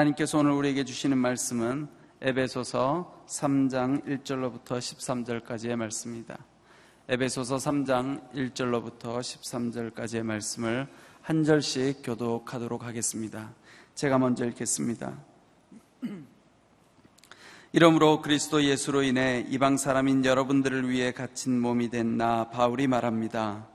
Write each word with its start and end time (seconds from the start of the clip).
하나님께서 0.00 0.38
오늘 0.38 0.52
우리에게 0.52 0.84
주시는 0.84 1.18
말씀은 1.18 1.86
에베소서 2.22 3.24
3장 3.26 4.04
1절로부터 4.06 4.78
13절까지의 4.78 5.76
말씀입니다. 5.76 6.38
에베소서 7.08 7.56
3장 7.56 8.32
1절로부터 8.32 9.18
13절까지의 9.18 10.22
말씀을 10.22 10.86
한 11.20 11.44
절씩 11.44 12.00
교독하도록 12.02 12.84
하겠습니다. 12.84 13.52
제가 13.94 14.18
먼저 14.18 14.46
읽겠습니다. 14.46 15.18
이러므로 17.72 18.22
그리스도 18.22 18.62
예수로 18.62 19.02
인해 19.02 19.44
이방 19.48 19.76
사람인 19.76 20.24
여러분들을 20.24 20.88
위해 20.88 21.12
갇힌 21.12 21.60
몸이 21.60 21.90
된 21.90 22.16
나 22.16 22.48
바울이 22.48 22.86
말합니다. 22.86 23.68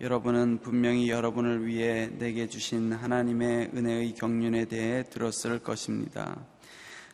여러분은 0.00 0.60
분명히 0.62 1.10
여러분을 1.10 1.66
위해 1.66 2.08
내게 2.18 2.48
주신 2.48 2.90
하나님의 2.90 3.72
은혜의 3.74 4.14
경륜에 4.14 4.64
대해 4.64 5.02
들었을 5.02 5.58
것입니다. 5.58 6.38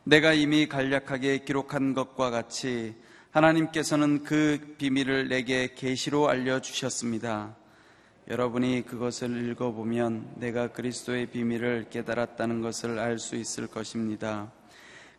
내가 0.05 0.33
이미 0.33 0.69
간략하게 0.69 1.39
기록한 1.39 1.95
것과 1.95 2.31
같이 2.31 2.95
하나님께서는 3.33 4.23
그 4.23 4.77
비밀을 4.79 5.29
내게 5.29 5.75
계시로 5.75 6.29
알려 6.29 6.61
주셨습니다. 6.61 7.57
여러분이 8.29 8.85
그것을 8.87 9.51
읽어보면 9.51 10.35
내가 10.37 10.69
그리스도의 10.69 11.27
비밀을 11.27 11.87
깨달았다는 11.91 12.61
것을 12.61 13.01
알 13.01 13.19
수 13.19 13.35
있을 13.35 13.67
것입니다. 13.67 14.53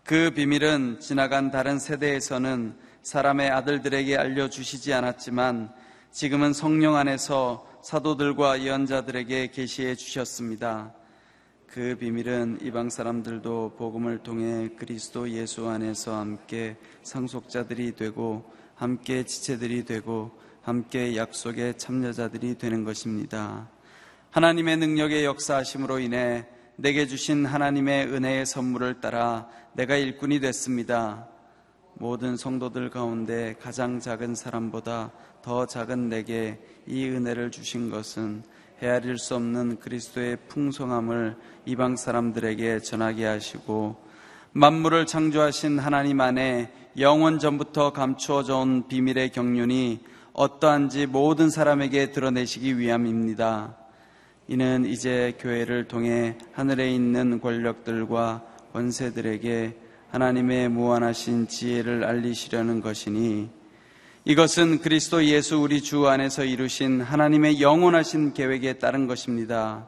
그 0.06 0.32
비밀은 0.32 1.02
지나간 1.02 1.52
다른 1.52 1.80
세대에서는 1.80 2.78
사람의 3.04 3.50
아들들에게 3.50 4.16
알려주시지 4.16 4.94
않았지만 4.94 5.70
지금은 6.12 6.54
성령 6.54 6.96
안에서 6.96 7.68
사도들과 7.84 8.64
예언자들에게 8.64 9.52
계시해 9.52 9.96
주셨습니다. 9.96 10.94
그 11.68 11.96
비밀은 12.00 12.60
이방 12.62 12.90
사람들도 12.90 13.76
복음을 13.78 14.20
통해 14.20 14.70
그리스도 14.78 15.30
예수 15.30 15.68
안에서 15.68 16.18
함께 16.18 16.76
상속자들이 17.04 17.96
되고 17.96 18.52
함께 18.74 19.24
지체들이 19.24 19.86
되고 19.86 20.32
함께 20.62 21.16
약속의 21.16 21.78
참여자들이 21.78 22.58
되는 22.58 22.84
것입니다. 22.84 23.70
하나님의 24.32 24.78
능력의 24.78 25.24
역사하심으로 25.26 26.00
인해 26.00 26.48
내게 26.78 27.08
주신 27.08 27.46
하나님의 27.46 28.08
은혜의 28.08 28.46
선물을 28.46 29.02
따라 29.02 29.48
내가 29.74 29.96
일꾼이 29.96 30.40
됐습니다. 30.40 31.28
모든 32.00 32.38
성도들 32.38 32.92
가운데 32.92 33.56
가장 33.60 34.00
작은 34.00 34.36
사람보다 34.36 35.12
더 35.42 35.66
작은 35.66 36.10
내게 36.10 36.60
이 36.86 37.08
은혜를 37.08 37.50
주신 37.50 37.90
것은 37.90 38.44
헤아릴 38.84 39.18
수 39.18 39.34
없는 39.34 39.80
그리스도의 39.80 40.38
풍성함을 40.48 41.36
이방 41.66 41.96
사람들에게 41.96 42.82
전하게 42.82 43.26
하시고 43.26 43.96
만물을 44.52 45.08
창조하신 45.08 45.80
하나님 45.80 46.22
안에 46.22 46.72
영원 47.00 47.40
전부터 47.40 47.94
감추어져 47.94 48.58
온 48.58 48.88
비밀의 48.88 49.32
경륜이 49.32 50.00
어떠한지 50.34 51.08
모든 51.08 51.50
사람에게 51.50 52.12
드러내시기 52.12 52.78
위함입니다. 52.78 53.76
이는 54.48 54.86
이제 54.86 55.36
교회를 55.40 55.88
통해 55.88 56.38
하늘에 56.54 56.92
있는 56.92 57.42
권력들과 57.42 58.46
권세들에게 58.74 59.87
하나님의 60.12 60.70
무한하신 60.70 61.48
지혜를 61.48 62.04
알리시려는 62.04 62.82
것이니 62.82 63.50
이것은 64.26 64.80
그리스도 64.80 65.24
예수 65.26 65.58
우리 65.58 65.82
주 65.82 66.08
안에서 66.08 66.44
이루신 66.44 67.02
하나님의 67.02 67.62
영원하신 67.62 68.34
계획에 68.34 68.74
따른 68.74 69.08
것입니다. 69.08 69.88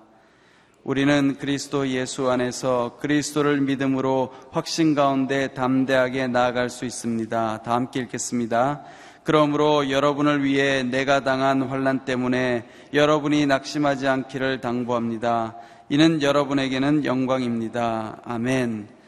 우리는 0.83 1.35
그리스도 1.37 1.89
예수 1.89 2.29
안에서 2.29 2.97
그리스도를 3.01 3.59
믿음으로 3.61 4.33
확신 4.51 4.95
가운데 4.95 5.49
담대하게 5.49 6.27
나아갈 6.27 6.69
수 6.69 6.85
있습니다. 6.85 7.63
다 7.63 7.73
함께 7.73 7.99
읽겠습니다. 7.99 8.83
그러므로 9.23 9.89
여러분을 9.89 10.43
위해 10.43 10.83
내가 10.83 11.19
당한 11.19 11.61
환란 11.61 12.05
때문에 12.05 12.65
여러분이 12.93 13.45
낙심하지 13.45 14.07
않기를 14.07 14.61
당부합니다. 14.61 15.57
이는 15.89 16.21
여러분에게는 16.21 17.03
영광입니다. 17.03 18.21
아멘. 18.23 18.98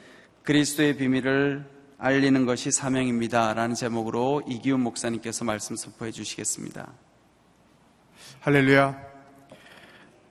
그리스도의 0.44 0.98
비밀을 0.98 1.70
알리는 2.00 2.46
것이 2.48 2.72
사명입니다. 2.72 3.54
라는 3.54 3.76
제목으로 3.76 4.42
이기훈 4.48 4.80
목사님께서 4.82 5.46
말씀 5.46 5.76
선포해 5.76 6.12
주시겠습니다. 6.12 6.92
할렐루야. 8.40 8.98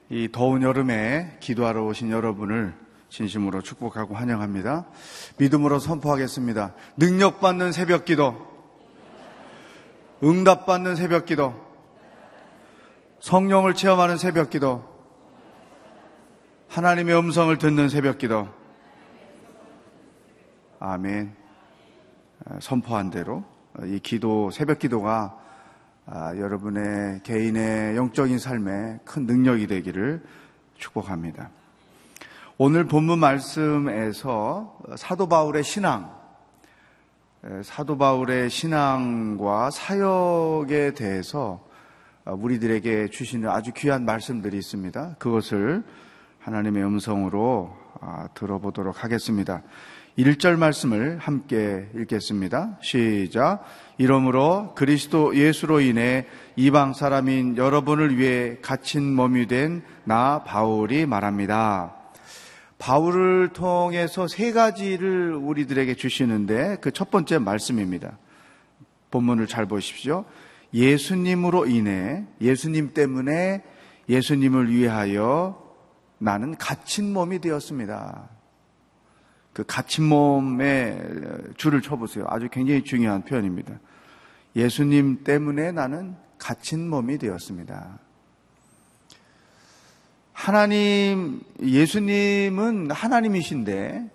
이 0.08 0.28
더운 0.32 0.62
여름에 0.62 1.36
기도하러 1.38 1.84
오신 1.84 2.10
여러분을 2.10 2.74
진심으로 3.08 3.62
축복하고 3.62 4.16
환영합니다. 4.16 4.86
믿음으로 5.36 5.78
선포하겠습니다. 5.78 6.74
능력받는 6.96 7.70
새벽 7.70 8.04
기도, 8.04 8.48
응답받는 10.24 10.96
새벽 10.96 11.26
기도, 11.26 11.54
성령을 13.20 13.74
체험하는 13.74 14.16
새벽 14.16 14.50
기도, 14.50 14.84
하나님의 16.68 17.16
음성을 17.16 17.56
듣는 17.58 17.88
새벽 17.88 18.18
기도. 18.18 18.59
아멘. 20.82 21.36
선포한 22.58 23.10
대로 23.10 23.44
이 23.84 24.00
기도, 24.02 24.50
새벽 24.50 24.78
기도가 24.78 25.38
아, 26.06 26.34
여러분의 26.34 27.20
개인의 27.22 27.96
영적인 27.96 28.38
삶에 28.38 29.00
큰 29.04 29.26
능력이 29.26 29.66
되기를 29.66 30.22
축복합니다. 30.78 31.50
오늘 32.56 32.86
본문 32.86 33.18
말씀에서 33.18 34.78
사도 34.96 35.28
바울의 35.28 35.64
신앙, 35.64 36.18
사도 37.62 37.98
바울의 37.98 38.48
신앙과 38.48 39.70
사역에 39.70 40.94
대해서 40.94 41.62
우리들에게 42.24 43.08
주시는 43.08 43.50
아주 43.50 43.72
귀한 43.76 44.06
말씀들이 44.06 44.56
있습니다. 44.56 45.16
그것을 45.18 45.84
하나님의 46.38 46.82
음성으로 46.84 47.76
아, 48.00 48.28
들어보도록 48.32 49.04
하겠습니다. 49.04 49.62
1절 50.18 50.56
말씀을 50.56 51.18
함께 51.18 51.88
읽겠습니다. 51.96 52.78
시작. 52.82 53.64
이러므로 53.96 54.72
그리스도 54.74 55.36
예수로 55.36 55.80
인해 55.80 56.26
이방 56.56 56.94
사람인 56.94 57.56
여러분을 57.56 58.18
위해 58.18 58.56
갇힌 58.60 59.14
몸이 59.14 59.46
된 59.46 59.82
나 60.04 60.42
바울이 60.42 61.06
말합니다. 61.06 61.94
바울을 62.78 63.50
통해서 63.52 64.26
세 64.26 64.52
가지를 64.52 65.34
우리들에게 65.34 65.94
주시는데 65.94 66.78
그 66.80 66.90
첫 66.90 67.10
번째 67.10 67.38
말씀입니다. 67.38 68.18
본문을 69.12 69.46
잘 69.46 69.66
보십시오. 69.66 70.24
예수님으로 70.74 71.66
인해 71.66 72.24
예수님 72.40 72.92
때문에 72.94 73.62
예수님을 74.08 74.70
위하여 74.72 75.62
나는 76.18 76.56
갇힌 76.56 77.12
몸이 77.12 77.38
되었습니다. 77.40 78.28
그 79.52 79.64
갇힌 79.66 80.04
몸에 80.04 81.00
줄을 81.56 81.82
쳐보세요. 81.82 82.24
아주 82.28 82.48
굉장히 82.50 82.84
중요한 82.84 83.24
표현입니다. 83.24 83.78
예수님 84.56 85.24
때문에 85.24 85.72
나는 85.72 86.16
갇힌 86.38 86.88
몸이 86.88 87.18
되었습니다. 87.18 87.98
하나님, 90.32 91.42
예수님은 91.62 92.90
하나님이신데, 92.90 94.10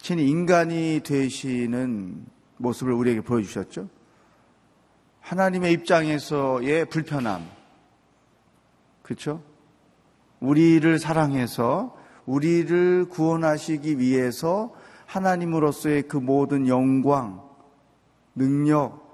친히 0.00 0.28
인간이 0.28 1.00
되시는 1.04 2.26
모습을 2.56 2.92
우리에게 2.92 3.20
보여주셨죠? 3.20 3.88
하나님의 5.20 5.72
입장에서의 5.74 6.86
불편함. 6.86 7.46
그렇죠? 9.02 9.42
우리를 10.40 10.98
사랑해서 10.98 11.96
우리를 12.26 13.08
구원하시기 13.08 13.98
위해서 13.98 14.74
하나님으로서의 15.10 16.02
그 16.02 16.16
모든 16.16 16.68
영광, 16.68 17.42
능력, 18.36 19.10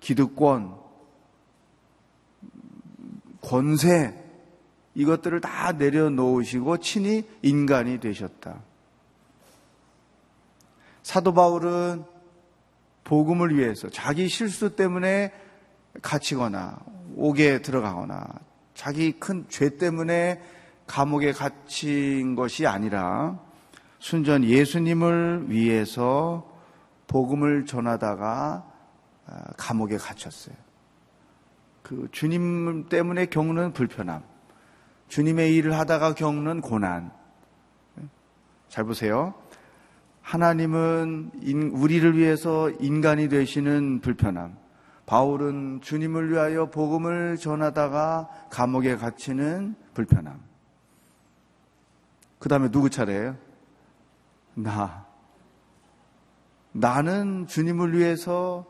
기득권, 0.00 0.74
권세, 3.42 4.14
이것들을 4.94 5.42
다 5.42 5.72
내려놓으시고 5.72 6.78
친히 6.78 7.28
인간이 7.42 8.00
되셨다. 8.00 8.60
사도 11.02 11.34
바울은 11.34 12.04
복음을 13.04 13.54
위해서 13.54 13.90
자기 13.90 14.28
실수 14.28 14.74
때문에 14.74 15.30
갇히거나 16.00 16.78
옥에 17.16 17.60
들어가거나 17.60 18.26
자기 18.72 19.12
큰 19.12 19.44
죄 19.50 19.76
때문에 19.76 20.40
감옥에 20.86 21.32
갇힌 21.32 22.34
것이 22.34 22.66
아니라 22.66 23.38
순전 24.08 24.44
예수님을 24.44 25.46
위해서 25.48 26.46
복음을 27.06 27.64
전하다가 27.64 28.70
아, 29.26 29.42
감옥에 29.56 29.96
갇혔어요. 29.96 30.54
그 31.82 32.08
주님 32.12 32.90
때문에 32.90 33.24
겪는 33.24 33.72
불편함, 33.72 34.22
주님의 35.08 35.56
일을 35.56 35.78
하다가 35.78 36.14
겪는 36.16 36.60
고난. 36.60 37.12
잘 38.68 38.84
보세요. 38.84 39.32
하나님은 40.20 41.30
인- 41.40 41.70
우리를 41.70 42.18
위해서 42.18 42.68
인간이 42.80 43.30
되시는 43.30 44.00
불편함. 44.02 44.54
바울은 45.06 45.80
주님을 45.80 46.30
위하여 46.30 46.68
복음을 46.68 47.38
전하다가 47.38 48.48
감옥에 48.50 48.96
갇히는 48.96 49.76
불편함. 49.94 50.42
그 52.38 52.50
다음에 52.50 52.70
누구 52.70 52.90
차례예요? 52.90 53.43
나. 54.54 55.06
나는 56.72 57.46
주님을 57.46 57.96
위해서 57.96 58.66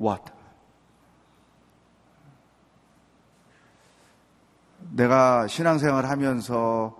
what? 0.00 0.32
내가 4.90 5.46
신앙생활 5.46 6.06
하면서 6.06 6.96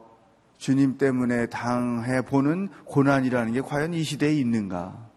주님 0.59 0.99
때문에 0.99 1.47
당해 1.47 2.23
보는 2.23 2.69
고난이라는 2.85 3.53
게 3.53 3.61
과연 3.61 3.95
이 3.95 4.03
시대에 4.03 4.35
있는가? 4.35 5.09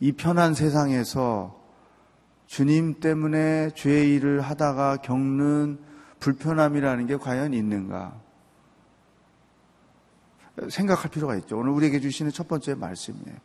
이 0.00 0.12
편한 0.12 0.54
세상에서 0.54 1.60
주님 2.46 3.00
때문에 3.00 3.70
죄의 3.74 4.14
일을 4.14 4.40
하다가 4.40 4.98
겪는 4.98 5.80
불편함이라는 6.20 7.06
게 7.06 7.16
과연 7.16 7.52
있는가? 7.52 8.23
생각할 10.68 11.10
필요가 11.10 11.34
있죠. 11.36 11.58
오늘 11.58 11.72
우리에게 11.72 12.00
주시는 12.00 12.32
첫 12.32 12.48
번째 12.48 12.74
말씀이에요. 12.74 13.36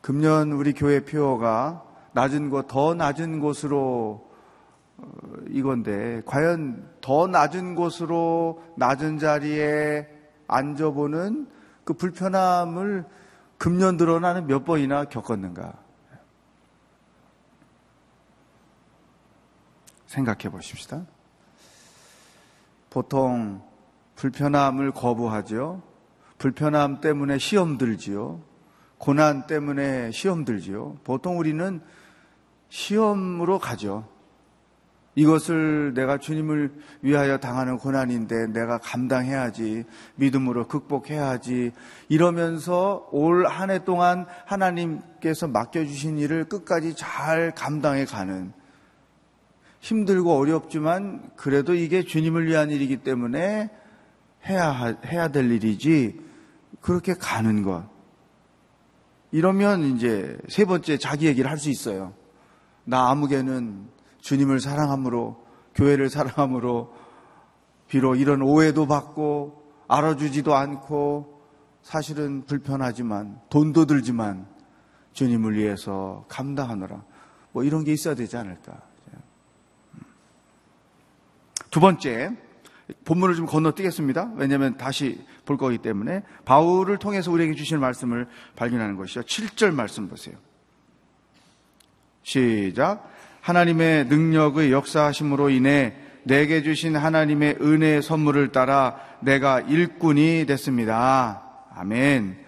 금년 0.00 0.52
우리 0.52 0.72
교회 0.72 1.00
표어가 1.00 1.84
낮은 2.12 2.50
곳, 2.50 2.66
더 2.68 2.94
낮은 2.94 3.40
곳으로 3.40 4.30
어, 4.96 5.06
이건데, 5.48 6.22
과연 6.24 6.88
더 7.00 7.26
낮은 7.26 7.74
곳으로 7.74 8.62
낮은 8.76 9.18
자리에 9.18 10.08
앉아보는 10.46 11.48
그 11.84 11.94
불편함을 11.94 13.04
금년 13.58 13.96
들어 13.96 14.20
나는 14.20 14.46
몇 14.46 14.64
번이나 14.64 15.04
겪었는가? 15.06 15.74
생각해 20.06 20.50
보십시다. 20.50 21.04
보통 22.88 23.60
불편함을 24.16 24.92
거부하죠. 24.92 25.82
불편함 26.38 27.00
때문에 27.00 27.38
시험 27.38 27.78
들지요. 27.78 28.40
고난 28.98 29.46
때문에 29.46 30.10
시험 30.12 30.44
들지요. 30.44 30.96
보통 31.04 31.38
우리는 31.38 31.80
시험으로 32.68 33.58
가죠. 33.58 34.08
이것을 35.16 35.94
내가 35.94 36.18
주님을 36.18 36.72
위하여 37.02 37.38
당하는 37.38 37.78
고난인데 37.78 38.48
내가 38.48 38.78
감당해야지. 38.78 39.84
믿음으로 40.16 40.66
극복해야지. 40.66 41.70
이러면서 42.08 43.08
올 43.12 43.46
한 43.46 43.70
해 43.70 43.84
동안 43.84 44.26
하나님께서 44.46 45.46
맡겨주신 45.46 46.18
일을 46.18 46.44
끝까지 46.48 46.94
잘 46.96 47.52
감당해 47.54 48.04
가는 48.04 48.52
힘들고 49.80 50.36
어렵지만 50.36 51.30
그래도 51.36 51.74
이게 51.74 52.02
주님을 52.02 52.46
위한 52.46 52.70
일이기 52.70 52.96
때문에 52.98 53.70
해야, 54.48 54.70
하- 54.70 54.96
해야 55.06 55.28
될 55.28 55.50
일이지. 55.50 56.20
그렇게 56.80 57.14
가는 57.14 57.62
것. 57.62 57.84
이러면 59.32 59.82
이제 59.84 60.38
세 60.48 60.64
번째 60.64 60.98
자기 60.98 61.26
얘기를 61.26 61.50
할 61.50 61.58
수 61.58 61.70
있어요. 61.70 62.14
나 62.84 63.08
아무개는 63.10 63.88
주님을 64.20 64.60
사랑함으로, 64.60 65.44
교회를 65.74 66.08
사랑함으로, 66.10 66.94
비록 67.88 68.16
이런 68.16 68.42
오해도 68.42 68.86
받고, 68.86 69.62
알아주지도 69.88 70.54
않고, 70.54 71.42
사실은 71.82 72.44
불편하지만, 72.46 73.40
돈도 73.50 73.86
들지만, 73.86 74.46
주님을 75.12 75.56
위해서 75.56 76.24
감당하느라, 76.28 77.02
뭐 77.52 77.64
이런 77.64 77.84
게 77.84 77.92
있어야 77.92 78.14
되지 78.14 78.36
않을까. 78.36 78.80
두 81.70 81.80
번째, 81.80 82.36
본문을 83.04 83.34
좀 83.34 83.46
건너뛰겠습니다. 83.46 84.32
왜냐하면 84.36 84.76
다시 84.76 85.24
볼 85.44 85.56
거기 85.56 85.78
때문에 85.78 86.22
바울을 86.44 86.98
통해서 86.98 87.30
우리에게 87.30 87.54
주시는 87.54 87.80
말씀을 87.80 88.26
발견하는 88.56 88.96
것이죠. 88.96 89.22
7절 89.22 89.72
말씀 89.72 90.08
보세요. 90.08 90.36
시작. 92.22 93.10
하나님의 93.40 94.06
능력의 94.06 94.72
역사하심으로 94.72 95.50
인해 95.50 95.94
내게 96.24 96.62
주신 96.62 96.96
하나님의 96.96 97.58
은혜의 97.60 98.02
선물을 98.02 98.52
따라 98.52 98.98
내가 99.20 99.60
일꾼이 99.60 100.46
됐습니다. 100.46 101.42
아멘. 101.74 102.38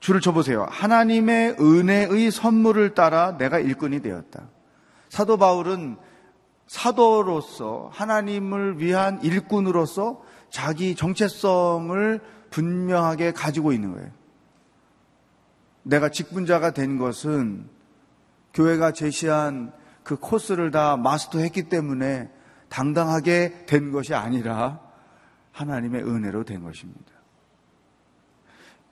줄을 0.00 0.20
쳐보세요. 0.20 0.66
하나님의 0.70 1.56
은혜의 1.60 2.30
선물을 2.30 2.94
따라 2.94 3.36
내가 3.36 3.58
일꾼이 3.58 4.00
되었다. 4.00 4.48
사도 5.08 5.36
바울은 5.36 5.96
사도로서 6.66 7.90
하나님을 7.92 8.80
위한 8.80 9.20
일꾼으로서 9.22 10.22
자기 10.50 10.94
정체성을 10.94 12.20
분명하게 12.50 13.32
가지고 13.32 13.72
있는 13.72 13.94
거예요. 13.94 14.10
내가 15.82 16.08
직분자가 16.08 16.72
된 16.72 16.98
것은 16.98 17.68
교회가 18.54 18.92
제시한 18.92 19.72
그 20.02 20.16
코스를 20.16 20.70
다 20.70 20.96
마스터했기 20.96 21.68
때문에 21.68 22.30
당당하게 22.68 23.66
된 23.66 23.92
것이 23.92 24.14
아니라 24.14 24.80
하나님의 25.52 26.02
은혜로 26.02 26.44
된 26.44 26.62
것입니다. 26.62 27.12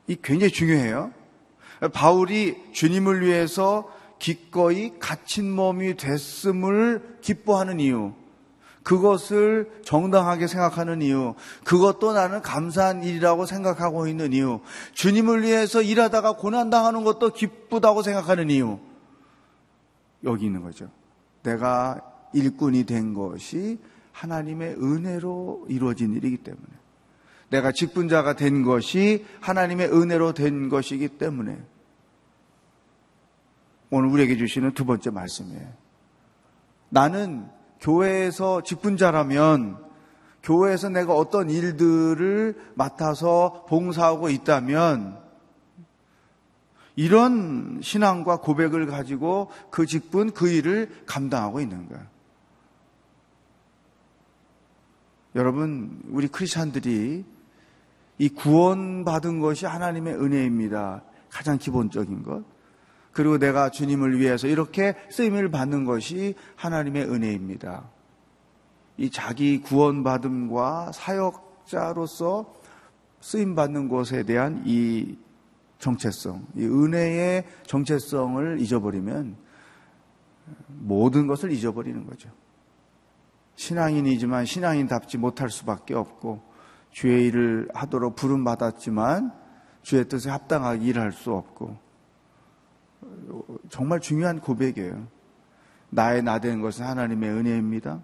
이 0.06 0.17
굉장히 0.23 0.53
중요해요. 0.53 1.12
바울이 1.93 2.73
주님을 2.73 3.23
위해서 3.23 3.91
기꺼이 4.19 4.99
갇힌 4.99 5.50
몸이 5.50 5.96
됐음을 5.96 7.19
기뻐하는 7.20 7.81
이유, 7.81 8.12
그것을 8.82 9.70
정당하게 9.82 10.46
생각하는 10.46 11.02
이유, 11.02 11.34
그것도 11.64 12.12
나는 12.12 12.43
감사한 12.43 13.02
일이라고 13.02 13.46
생각하고 13.46 14.06
있는 14.06 14.32
이유, 14.32 14.61
주님을 14.93 15.43
위해서 15.43 15.82
일하다가 15.82 16.37
고난당하는 16.37 17.03
것도 17.05 17.32
기쁘다고 17.32 18.03
생각하는 18.03 18.50
이유, 18.50 18.79
여기 20.22 20.46
있는 20.46 20.62
거죠. 20.62 20.91
내가 21.43 22.00
일꾼이 22.32 22.84
된 22.84 23.15
것이 23.15 23.79
하나님의 24.12 24.74
은혜로 24.74 25.67
이루어진 25.69 26.15
일이기 26.15 26.39
때문에, 26.39 26.67
내가 27.50 27.72
직분자가 27.72 28.34
된 28.34 28.62
것이 28.62 29.24
하나님의 29.41 29.93
은혜로 29.93 30.32
된 30.34 30.69
것이기 30.69 31.08
때문에, 31.08 31.58
오늘 33.96 34.08
우리에게 34.08 34.36
주시는 34.36 34.72
두 34.72 34.84
번째 34.84 35.10
말씀이에요. 35.10 35.69
나는 36.89 37.48
교회에서 37.81 38.63
직분자라면 38.63 39.79
교회에서 40.43 40.89
내가 40.89 41.15
어떤 41.15 41.48
일들을 41.48 42.72
맡아서 42.74 43.65
봉사하고 43.69 44.31
있다면 44.31 45.22
이런 46.96 47.79
신앙과 47.84 48.39
고백을 48.39 48.86
가지고 48.86 49.53
그 49.70 49.86
직분, 49.86 50.32
그 50.32 50.48
일을 50.48 50.91
감당하고 51.06 51.60
있는 51.60 51.89
거예요. 51.89 52.05
여러분, 55.36 56.01
우리 56.08 56.27
크리스찬들이 56.27 57.24
이 58.19 58.29
구원받은 58.29 59.39
것이 59.39 59.67
하나님의 59.67 60.15
은혜입니다. 60.15 61.05
가장 61.31 61.58
기본적인 61.58 62.24
것. 62.24 62.54
그리고 63.15 63.39
내가 63.39 63.71
주님을 63.71 64.19
위해서 64.19 64.49
이렇게 64.49 64.94
쓰임을 65.11 65.51
받는 65.51 65.85
것이 65.85 66.35
하나님의 66.56 67.05
은혜입니다. 67.05 67.89
이 68.97 69.11
자기 69.11 69.61
구원받음과 69.61 70.93
사역자로서 70.93 72.53
쓰임 73.21 73.55
받는 73.55 73.89
것에 73.89 74.25
대한 74.25 74.63
이 74.67 75.17
정체성, 75.79 76.47
이 76.56 76.65
은혜의 76.65 77.44
정체성을 77.67 78.61
잊어버리면 78.61 79.37
모든 80.69 81.27
것을 81.27 81.53
잊어버리는 81.53 82.05
거죠. 82.06 82.31
신앙인이지만 83.55 84.44
신앙인답지 84.44 85.19
못할 85.19 85.51
수밖에 85.51 85.94
없고 85.94 86.43
주의 86.91 87.27
일을 87.27 87.69
하도록 87.75 88.15
부름 88.17 88.44
받았지만 88.44 89.33
주의 89.83 90.09
뜻에 90.09 90.31
합당하게 90.31 90.85
일할 90.85 91.13
수 91.13 91.33
없고 91.33 91.83
정말 93.69 94.01
중요한 94.01 94.41
고백이에요. 94.41 95.06
나의 95.91 96.23
나된 96.23 96.61
것은 96.61 96.85
하나님의 96.85 97.31
은혜입니다. 97.31 98.03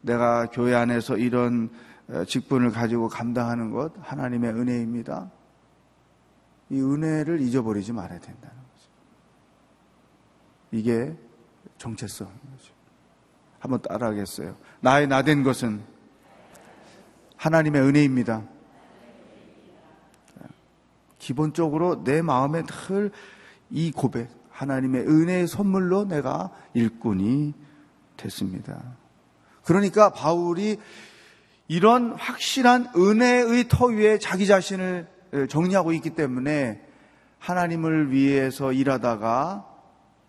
내가 0.00 0.46
교회 0.46 0.74
안에서 0.74 1.16
이런 1.16 1.70
직분을 2.26 2.70
가지고 2.70 3.08
감당하는 3.08 3.70
것 3.70 3.92
하나님의 4.00 4.52
은혜입니다. 4.52 5.30
이 6.70 6.80
은혜를 6.80 7.40
잊어버리지 7.40 7.92
말아야 7.92 8.18
된다는 8.18 8.56
거죠. 8.56 8.88
이게 10.72 11.16
정체성인 11.78 12.32
거죠. 12.32 12.72
한번 13.60 13.80
따라하겠어요. 13.82 14.56
나의 14.80 15.06
나 15.06 15.22
된 15.22 15.42
것은 15.42 15.82
하나님의 17.36 17.82
은혜입니다. 17.82 18.42
기본적으로 21.18 22.02
내 22.02 22.22
마음에 22.22 22.62
늘 22.64 23.12
이 23.72 23.90
고백, 23.90 24.28
하나님의 24.50 25.08
은혜의 25.08 25.48
선물로 25.48 26.04
내가 26.04 26.50
일꾼이 26.74 27.54
됐습니다. 28.16 28.82
그러니까 29.64 30.10
바울이 30.10 30.78
이런 31.68 32.12
확실한 32.12 32.88
은혜의 32.94 33.68
터 33.68 33.86
위에 33.86 34.18
자기 34.18 34.46
자신을 34.46 35.08
정리하고 35.48 35.92
있기 35.94 36.10
때문에 36.10 36.86
하나님을 37.38 38.12
위해서 38.12 38.72
일하다가 38.72 39.66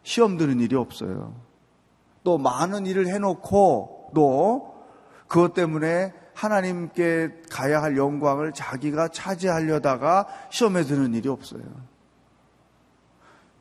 시험 0.03 0.37
드는 0.37 0.59
일이 0.59 0.75
없어요. 0.75 1.35
또 2.23 2.37
많은 2.37 2.85
일을 2.85 3.07
해놓고 3.07 4.11
또 4.15 4.73
그것 5.27 5.53
때문에 5.53 6.13
하나님께 6.33 7.41
가야 7.51 7.81
할 7.81 7.97
영광을 7.97 8.53
자기가 8.53 9.09
차지하려다가 9.09 10.27
시험에 10.49 10.83
드는 10.83 11.13
일이 11.13 11.27
없어요. 11.27 11.61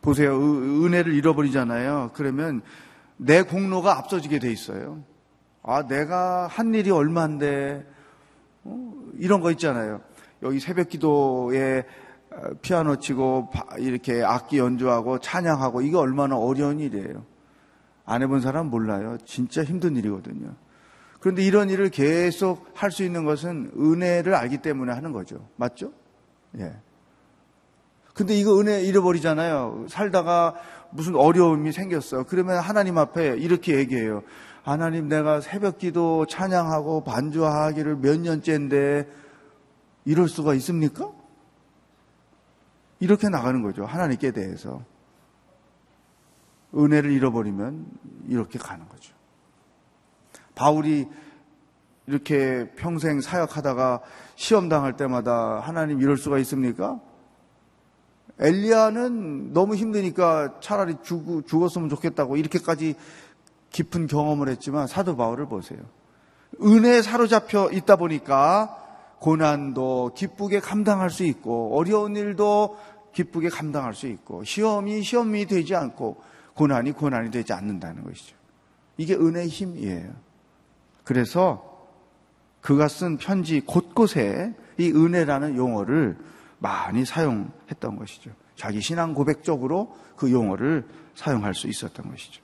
보세요. 0.02 0.36
은혜를 0.36 1.14
잃어버리잖아요. 1.14 2.10
그러면 2.12 2.60
내 3.16 3.42
공로가 3.42 3.96
앞서지게 3.98 4.38
돼 4.40 4.50
있어요. 4.52 5.02
아, 5.62 5.86
내가 5.86 6.48
한 6.48 6.74
일이 6.74 6.90
얼만데, 6.90 7.86
어? 8.64 8.92
이런 9.18 9.40
거 9.40 9.50
있잖아요. 9.52 10.00
여기 10.42 10.58
새벽 10.60 10.88
기도에 10.88 11.84
어, 12.30 12.50
피아노 12.62 12.96
치고 12.96 13.50
이렇게 13.78 14.22
악기 14.24 14.58
연주하고 14.58 15.18
찬양하고 15.20 15.82
이게 15.82 15.96
얼마나 15.96 16.36
어려운 16.36 16.80
일이에요. 16.80 17.24
안 18.04 18.22
해본 18.22 18.40
사람 18.40 18.66
몰라요. 18.70 19.18
진짜 19.24 19.62
힘든 19.62 19.94
일이거든요. 19.96 20.56
그런데 21.20 21.44
이런 21.44 21.70
일을 21.70 21.90
계속 21.90 22.66
할 22.74 22.90
수 22.90 23.04
있는 23.04 23.24
것은 23.24 23.70
은혜를 23.78 24.34
알기 24.34 24.58
때문에 24.58 24.92
하는 24.92 25.12
거죠. 25.12 25.46
맞죠? 25.56 25.92
예. 26.58 26.74
근데 28.14 28.34
이거 28.34 28.58
은혜 28.60 28.82
잃어버리잖아요. 28.82 29.86
살다가 29.88 30.54
무슨 30.90 31.16
어려움이 31.16 31.72
생겼어. 31.72 32.24
그러면 32.24 32.58
하나님 32.58 32.98
앞에 32.98 33.36
이렇게 33.38 33.76
얘기해요. 33.76 34.22
하나님 34.62 35.08
내가 35.08 35.40
새벽 35.40 35.78
기도 35.78 36.26
찬양하고 36.26 37.04
반주하기를 37.04 37.96
몇 37.96 38.20
년째인데 38.20 39.08
이럴 40.04 40.28
수가 40.28 40.54
있습니까? 40.54 41.10
이렇게 43.00 43.28
나가는 43.28 43.62
거죠. 43.62 43.84
하나님께 43.84 44.30
대해서. 44.32 44.84
은혜를 46.74 47.10
잃어버리면 47.10 47.86
이렇게 48.28 48.58
가는 48.58 48.88
거죠. 48.88 49.14
바울이 50.54 51.08
이렇게 52.06 52.70
평생 52.76 53.20
사역하다가 53.20 54.00
시험 54.36 54.68
당할 54.68 54.96
때마다 54.96 55.60
하나님 55.60 56.00
이럴 56.00 56.16
수가 56.16 56.38
있습니까? 56.38 57.00
엘리야는 58.42 59.52
너무 59.52 59.76
힘드니까 59.76 60.58
차라리 60.60 60.96
죽, 61.02 61.46
죽었으면 61.46 61.88
좋겠다고 61.88 62.36
이렇게까지 62.36 62.96
깊은 63.70 64.08
경험을 64.08 64.48
했지만 64.48 64.86
사도 64.86 65.16
바울을 65.16 65.46
보세요. 65.46 65.80
은혜에 66.60 67.02
사로잡혀 67.02 67.70
있다 67.72 67.96
보니까 67.96 68.78
고난도 69.20 70.12
기쁘게 70.16 70.60
감당할 70.60 71.08
수 71.08 71.24
있고 71.24 71.76
어려운 71.78 72.16
일도 72.16 72.76
기쁘게 73.12 73.48
감당할 73.48 73.94
수 73.94 74.08
있고 74.08 74.42
시험이 74.44 75.02
시험이 75.02 75.46
되지 75.46 75.76
않고 75.76 76.20
고난이 76.54 76.92
고난이 76.92 77.30
되지 77.30 77.52
않는다는 77.52 78.04
것이죠. 78.04 78.36
이게 78.96 79.14
은혜의 79.14 79.48
힘이에요. 79.48 80.12
그래서 81.04 81.72
그가 82.60 82.88
쓴 82.88 83.16
편지 83.16 83.60
곳곳에 83.60 84.54
이 84.78 84.90
은혜라는 84.90 85.56
용어를 85.56 86.16
많이 86.62 87.04
사용했던 87.04 87.96
것이죠. 87.96 88.30
자기 88.56 88.80
신앙 88.80 89.12
고백적으로 89.12 89.94
그 90.16 90.30
용어를 90.30 90.86
사용할 91.14 91.54
수 91.54 91.66
있었던 91.66 92.08
것이죠. 92.08 92.40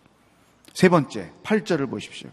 세 0.74 0.88
번째, 0.88 1.30
8절을 1.44 1.88
보십시오. 1.88 2.28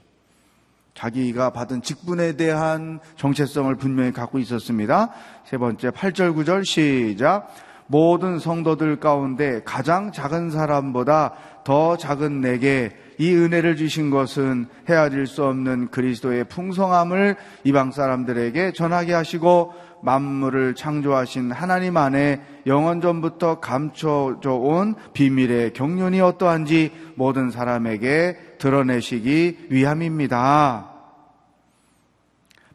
자기가 0.96 1.52
받은 1.52 1.82
직분에 1.82 2.34
대한 2.34 3.00
정체성을 3.18 3.74
분명히 3.76 4.12
갖고 4.12 4.40
있었습니다. 4.40 5.12
세 5.46 5.58
번째, 5.58 5.92
8절, 5.92 6.36
9절 6.36 6.66
시작. 6.66 7.54
모든 7.88 8.40
성도들 8.40 9.00
가운데 9.00 9.62
가장 9.64 10.12
작은 10.12 10.50
사람보다 10.50 11.34
더 11.64 11.98
작은 11.98 12.42
내게 12.42 12.96
이 13.18 13.34
은혜를 13.34 13.76
주신 13.76 14.10
것은 14.10 14.68
헤아릴 14.90 15.28
수 15.28 15.46
없는 15.46 15.90
그리스도의 15.92 16.46
풍성함을 16.46 17.36
이방 17.64 17.92
사람들에게 17.92 18.74
전하게 18.74 19.14
하시고 19.14 19.74
만물을 20.02 20.76
창조하신 20.76 21.52
하나님 21.52 21.98
안에 21.98 22.42
영원 22.68 23.02
전부터 23.02 23.60
감춰져 23.60 24.54
온 24.54 24.96
비밀의 25.14 25.74
경륜이 25.74 26.22
어떠한지 26.22 26.92
모든 27.16 27.52
사람에게 27.52 28.56
드러내시기 28.60 29.68
위함입니다. 29.70 30.92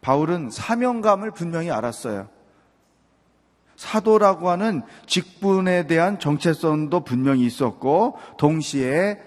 바울은 0.01 0.51
사명감을 0.51 1.31
분명히 1.33 1.71
알았어요. 1.71 2.29
사도라고 3.77 4.51
하는 4.51 4.83
직분에 5.07 5.87
대한 5.87 6.19
정체성도 6.19 7.01
분명히 7.01 7.47
있었고 7.47 8.19
동시에 8.37 9.19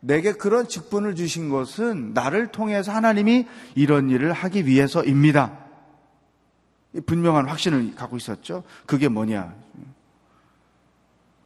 내게 0.00 0.32
그런 0.32 0.66
직분을 0.66 1.14
주신 1.14 1.48
것은 1.48 2.12
나를 2.12 2.48
통해서 2.48 2.90
하나님이 2.90 3.46
이런 3.76 4.10
일을 4.10 4.32
하기 4.32 4.66
위해서입니다. 4.66 5.61
분명한 7.06 7.48
확신을 7.48 7.94
갖고 7.94 8.16
있었죠. 8.16 8.64
그게 8.86 9.08
뭐냐? 9.08 9.54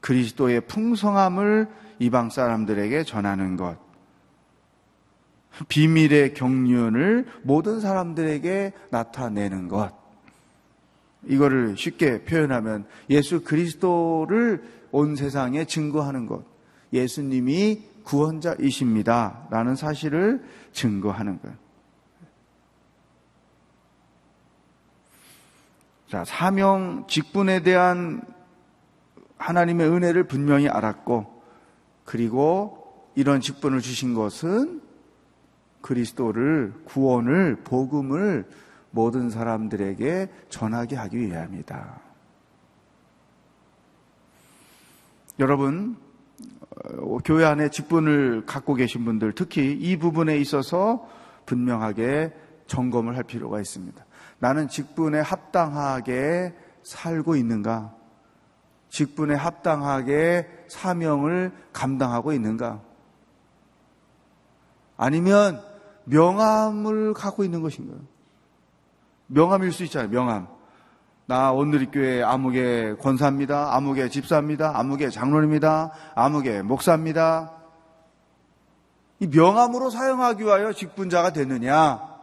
그리스도의 0.00 0.62
풍성함을 0.62 1.68
이방 1.98 2.30
사람들에게 2.30 3.04
전하는 3.04 3.56
것. 3.56 3.78
비밀의 5.68 6.34
경륜을 6.34 7.26
모든 7.42 7.80
사람들에게 7.80 8.72
나타내는 8.90 9.68
것. 9.68 9.92
이거를 11.24 11.76
쉽게 11.76 12.24
표현하면 12.24 12.86
예수 13.10 13.42
그리스도를 13.42 14.62
온 14.92 15.16
세상에 15.16 15.64
증거하는 15.64 16.26
것. 16.26 16.44
예수님이 16.92 17.82
구원자이십니다. 18.04 19.48
라는 19.50 19.74
사실을 19.74 20.44
증거하는 20.72 21.40
것. 21.40 21.65
자, 26.08 26.24
사명, 26.24 27.06
직분에 27.08 27.62
대한 27.62 28.22
하나님의 29.38 29.88
은혜를 29.88 30.24
분명히 30.24 30.68
알았고, 30.68 31.42
그리고 32.04 33.10
이런 33.16 33.40
직분을 33.40 33.80
주신 33.80 34.14
것은 34.14 34.82
그리스도를, 35.80 36.72
구원을, 36.84 37.56
복음을 37.64 38.48
모든 38.90 39.30
사람들에게 39.30 40.28
전하게 40.48 40.96
하기 40.96 41.18
위함이다. 41.18 42.00
여러분, 45.38 45.96
어, 46.98 47.18
교회 47.24 47.44
안에 47.44 47.68
직분을 47.68 48.46
갖고 48.46 48.74
계신 48.74 49.04
분들, 49.04 49.32
특히 49.32 49.72
이 49.72 49.98
부분에 49.98 50.38
있어서 50.38 51.08
분명하게 51.46 52.32
점검을 52.68 53.16
할 53.16 53.24
필요가 53.24 53.60
있습니다. 53.60 54.05
나는 54.38 54.68
직분에 54.68 55.20
합당하게 55.20 56.54
살고 56.82 57.36
있는가? 57.36 57.94
직분에 58.88 59.34
합당하게 59.34 60.48
사명을 60.68 61.52
감당하고 61.72 62.32
있는가? 62.32 62.80
아니면 64.96 65.62
명함을 66.04 67.12
갖고 67.14 67.44
있는 67.44 67.62
것인가요? 67.62 67.98
명함일 69.26 69.72
수 69.72 69.84
있잖아요, 69.84 70.10
명함. 70.10 70.48
나 71.26 71.50
오늘리교회 71.50 72.22
아무개 72.22 72.94
권사입니다. 73.00 73.74
아무개 73.74 74.08
집사입니다. 74.08 74.78
아무개 74.78 75.10
장로입니다. 75.10 75.90
아무개 76.14 76.62
목사입니다. 76.62 77.52
이 79.18 79.26
명함으로 79.26 79.90
사용하기 79.90 80.44
위하여 80.44 80.72
직분자가 80.72 81.30
되느냐? 81.32 82.15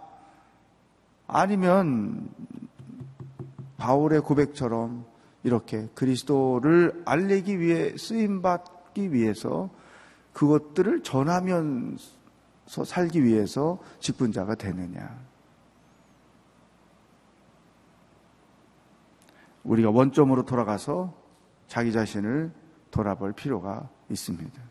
아니면 1.34 2.30
바울의 3.78 4.22
고백처럼 4.22 5.04
이렇게 5.44 5.90
그리스도를 5.96 7.02
알리기 7.06 7.60
위해 7.60 7.98
쓰임 7.98 8.44
받기 8.44 9.12
위해서 9.12 9.72
그것들을 10.32 11.02
전하면서 11.02 12.06
살기 12.86 13.24
위해서 13.24 13.80
직분자가 14.00 14.56
되느냐? 14.56 15.20
우리가 19.64 19.90
원점으로 19.90 20.46
돌아가서 20.46 21.16
자기 21.68 21.92
자신을 21.92 22.52
돌아볼 22.92 23.34
필요가 23.34 23.90
있습니다. 24.08 24.62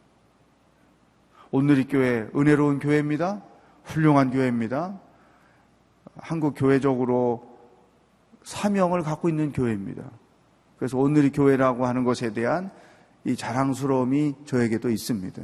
오늘이 1.51 1.89
교회 1.89 2.31
은혜로운 2.37 2.79
교회입니다. 2.79 3.43
훌륭한 3.85 4.31
교회입니다. 4.31 5.01
한국 6.17 6.55
교회적으로 6.57 7.51
사명을 8.43 9.03
갖고 9.03 9.29
있는 9.29 9.53
교회입니다. 9.53 10.11
그래서 10.77 10.99
오늘의 10.99 11.31
교회라고 11.31 11.87
하는 11.87 12.05
것에 12.05 12.33
대한 12.33 12.71
이 13.25 13.37
자랑스러움이 13.37 14.35
저에게도 14.45 14.91
있습니다. 14.91 15.43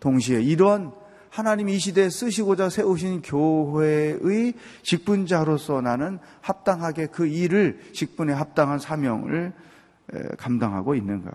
동시에 0.00 0.42
이런 0.42 0.92
하나님 1.30 1.68
이 1.68 1.78
시대에 1.78 2.10
쓰시고자 2.10 2.68
세우신 2.68 3.22
교회의 3.22 4.52
직분자로서 4.82 5.80
나는 5.80 6.18
합당하게 6.42 7.06
그 7.06 7.26
일을 7.26 7.80
직분에 7.92 8.32
합당한 8.32 8.78
사명을 8.78 9.52
감당하고 10.36 10.94
있는가. 10.94 11.32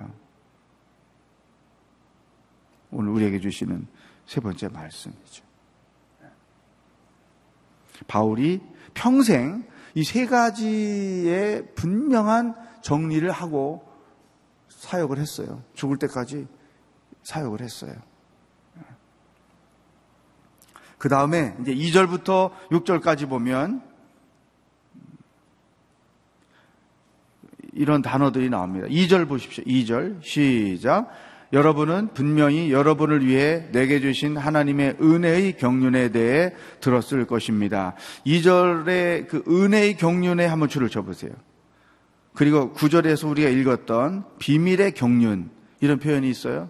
오늘 2.92 3.12
우리에게 3.12 3.40
주시는 3.40 3.88
세 4.26 4.40
번째 4.40 4.70
말씀이죠. 4.70 5.49
바울이 8.08 8.62
평생 8.94 9.64
이 9.96 10.04
세 10.04 10.26
가지의 10.26 11.74
분명한 11.76 12.56
정리를 12.82 13.30
하고 13.32 13.86
사역을 14.70 15.18
했어요. 15.18 15.62
죽을 15.74 15.98
때까지 15.98 16.48
사역을 17.24 17.62
했어요. 17.62 17.94
그 20.98 21.10
다음에 21.10 21.56
이제 21.62 21.74
2절부터 21.74 22.52
6절까지 22.70 23.28
보면 23.30 23.82
이런 27.74 28.02
단어들이 28.02 28.50
나옵니다. 28.50 28.88
2절 28.88 29.28
보십시오. 29.28 29.64
2절 29.64 30.24
시작. 30.24 31.10
여러분은 31.52 32.10
분명히 32.14 32.72
여러분을 32.72 33.26
위해 33.26 33.66
내게 33.72 34.00
주신 34.00 34.38
하나님의 34.38 34.98
은혜의 35.02 35.58
경륜에 35.58 36.10
대해 36.10 36.54
들었을 36.80 37.26
것입니다. 37.26 37.96
2절의 38.26 39.28
그 39.28 39.44
은혜의 39.48 39.98
경륜에 39.98 40.46
한번 40.46 40.70
줄을 40.70 40.90
쳐보세요. 40.90 41.32
그리고 42.34 42.72
9절에서 42.74 43.30
우리가 43.30 43.50
읽었던 43.50 44.26
비밀의 44.38 44.94
경륜 44.94 45.50
이런 45.82 45.98
표현이 45.98 46.30
있어요. 46.30 46.70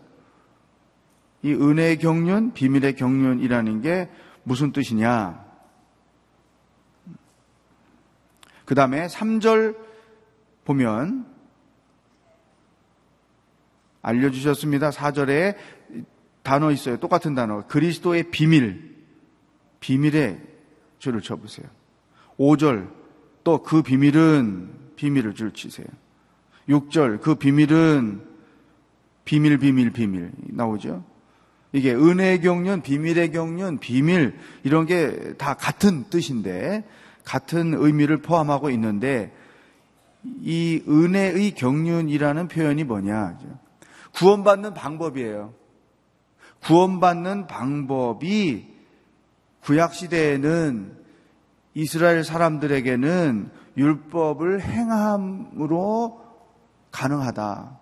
이 1.41 1.53
은혜의 1.53 1.99
경륜, 1.99 2.53
비밀의 2.53 2.95
경륜이라는 2.95 3.81
게 3.81 4.09
무슨 4.43 4.71
뜻이냐? 4.71 5.45
그 8.65 8.75
다음에 8.75 9.07
3절 9.07 9.75
보면 10.63 11.25
알려주셨습니다. 14.01 14.89
4절에 14.91 15.55
단어 16.43 16.71
있어요. 16.71 16.97
똑같은 16.97 17.35
단어. 17.35 17.65
그리스도의 17.67 18.31
비밀. 18.31 18.95
비밀에 19.79 20.39
줄을 20.99 21.21
쳐보세요. 21.21 21.67
5절 22.37 22.89
또 23.43 23.63
그 23.63 23.81
비밀은 23.81 24.69
비밀을 24.95 25.33
줄 25.33 25.53
치세요. 25.53 25.87
6절 26.67 27.21
그 27.21 27.35
비밀은 27.35 28.21
비밀 29.25 29.57
비밀 29.57 29.91
비밀 29.91 30.31
나오죠. 30.49 31.03
이게 31.71 31.93
은혜의 31.93 32.41
경륜, 32.41 32.81
비밀의 32.81 33.31
경륜, 33.31 33.77
비밀 33.79 34.35
이런 34.63 34.85
게 34.85 35.35
다 35.37 35.53
같은 35.53 36.05
뜻인데 36.09 36.83
같은 37.23 37.73
의미를 37.75 38.17
포함하고 38.17 38.69
있는데 38.71 39.31
이 40.41 40.83
은혜의 40.87 41.51
경륜이라는 41.51 42.47
표현이 42.47 42.83
뭐냐? 42.83 43.37
구원받는 44.19 44.73
방법이에요. 44.73 45.53
구원받는 46.63 47.47
방법이 47.47 48.67
구약 49.61 49.93
시대에는 49.93 50.97
이스라엘 51.73 52.25
사람들에게는 52.25 53.49
율법을 53.77 54.61
행함으로 54.61 56.21
가능하다. 56.91 57.79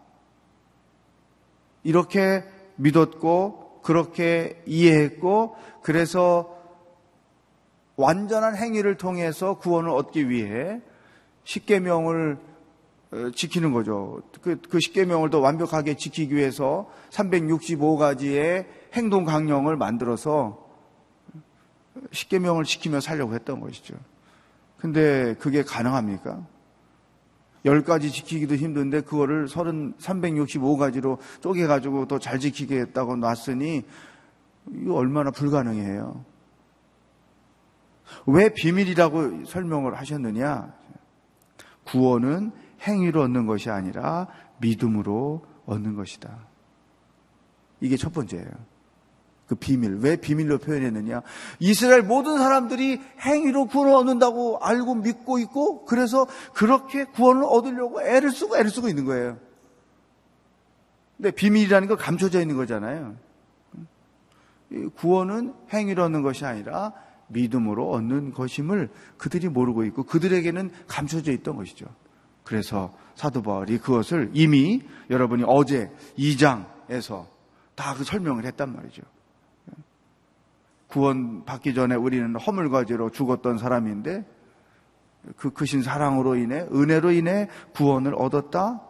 이렇게 1.83 2.43
믿었고 2.75 3.81
그렇게 3.81 4.61
이해했고 4.67 5.55
그래서 5.81 6.55
완전한 7.95 8.55
행위를 8.55 8.97
통해서 8.97 9.57
구원을 9.57 9.89
얻기 9.89 10.29
위해 10.29 10.81
십계명을 11.45 12.37
어, 12.37 12.56
지키는 13.33 13.71
거죠. 13.71 14.21
그, 14.41 14.59
그 14.69 14.79
십계명을 14.79 15.29
더 15.29 15.39
완벽하게 15.39 15.95
지키기 15.95 16.35
위해서 16.35 16.89
365가지의 17.11 18.65
행동 18.93 19.23
강령을 19.23 19.77
만들어서 19.77 20.65
십계명을 22.11 22.65
지키며 22.65 22.99
살려고 22.99 23.33
했던 23.33 23.59
것이죠. 23.59 23.95
근데 24.77 25.35
그게 25.35 25.63
가능합니까? 25.63 26.45
10가지 27.65 28.11
지키기도 28.11 28.55
힘든데 28.55 29.01
그거를 29.01 29.47
30, 29.47 29.97
365가지로 29.97 31.17
쪼개가지고 31.41 32.07
더 32.07 32.19
잘 32.19 32.39
지키겠다고 32.39 33.15
놨으니 33.15 33.83
이거 34.73 34.95
얼마나 34.95 35.31
불가능해요. 35.31 36.23
왜 38.25 38.53
비밀이라고 38.53 39.45
설명을 39.45 39.95
하셨느냐? 39.97 40.73
구원은 41.85 42.51
행위로 42.81 43.21
얻는 43.21 43.45
것이 43.45 43.69
아니라 43.69 44.27
믿음으로 44.59 45.45
얻는 45.65 45.95
것이다. 45.95 46.47
이게 47.81 47.97
첫 47.97 48.13
번째예요. 48.13 48.49
그 49.47 49.55
비밀. 49.55 49.95
왜 49.99 50.17
비밀로 50.17 50.57
표현했느냐? 50.57 51.21
이스라엘 51.59 52.03
모든 52.03 52.37
사람들이 52.37 53.01
행위로 53.21 53.67
구원을 53.67 53.93
얻는다고 53.93 54.59
알고 54.59 54.95
믿고 54.95 55.39
있고, 55.39 55.85
그래서 55.85 56.27
그렇게 56.53 57.05
구원을 57.05 57.43
얻으려고 57.45 58.01
애를 58.01 58.31
쓰고 58.31 58.57
애를 58.57 58.69
쓰고 58.69 58.89
있는 58.89 59.05
거예요. 59.05 59.39
근데 61.15 61.31
비밀이라는 61.31 61.87
건 61.87 61.97
감춰져 61.97 62.41
있는 62.41 62.57
거잖아요. 62.57 63.15
구원은 64.95 65.53
행위로 65.71 66.03
얻는 66.03 66.23
것이 66.23 66.45
아니라 66.45 66.91
믿음으로 67.27 67.89
얻는 67.89 68.33
것임을 68.33 68.89
그들이 69.17 69.47
모르고 69.47 69.85
있고, 69.85 70.03
그들에게는 70.03 70.71
감춰져 70.87 71.31
있던 71.31 71.55
것이죠. 71.55 71.85
그래서 72.47 72.93
사도 73.15 73.41
바울이 73.41 73.77
그것을 73.77 74.31
이미 74.33 74.81
여러분이 75.09 75.43
어제 75.45 75.91
2장에서 76.17 77.25
다 77.75 77.93
그 77.93 78.03
설명을 78.03 78.45
했단 78.45 78.73
말이죠. 78.73 79.03
구원 80.87 81.43
받기 81.43 81.73
전에 81.73 81.95
우리는 81.95 82.35
허물과 82.35 82.85
죄로 82.85 83.11
죽었던 83.11 83.57
사람인데 83.57 84.25
그 85.35 85.51
크신 85.51 85.83
사랑으로 85.83 86.35
인해 86.37 86.65
은혜로 86.71 87.11
인해 87.11 87.49
구원을 87.75 88.15
얻었다. 88.15 88.81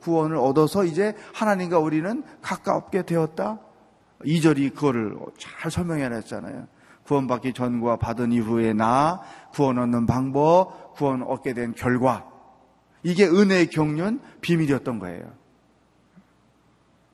구원을 0.00 0.36
얻어서 0.36 0.84
이제 0.84 1.16
하나님과 1.32 1.78
우리는 1.78 2.22
가깝게 2.42 3.02
되었다. 3.02 3.60
이절이 4.24 4.70
그거를 4.70 5.16
잘 5.38 5.70
설명해 5.70 6.08
놨잖아요. 6.08 6.66
구원받기 7.04 7.54
전과 7.54 7.96
받은 7.96 8.30
이후에 8.32 8.74
나, 8.74 9.22
구원 9.52 9.78
얻는 9.78 10.06
방법, 10.06 10.94
구원 10.94 11.22
얻게 11.22 11.54
된 11.54 11.74
결과. 11.74 12.29
이게 13.02 13.26
은혜의 13.26 13.68
경륜 13.68 14.20
비밀이었던 14.40 14.98
거예요. 14.98 15.32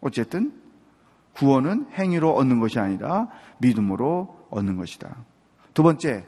어쨌든 0.01 0.53
구원은 1.35 1.89
행위로 1.93 2.35
얻는 2.35 2.61
것이 2.61 2.79
아니라 2.79 3.29
믿음으로 3.59 4.47
얻는 4.51 4.77
것이다. 4.77 5.17
두 5.75 5.83
번째, 5.83 6.25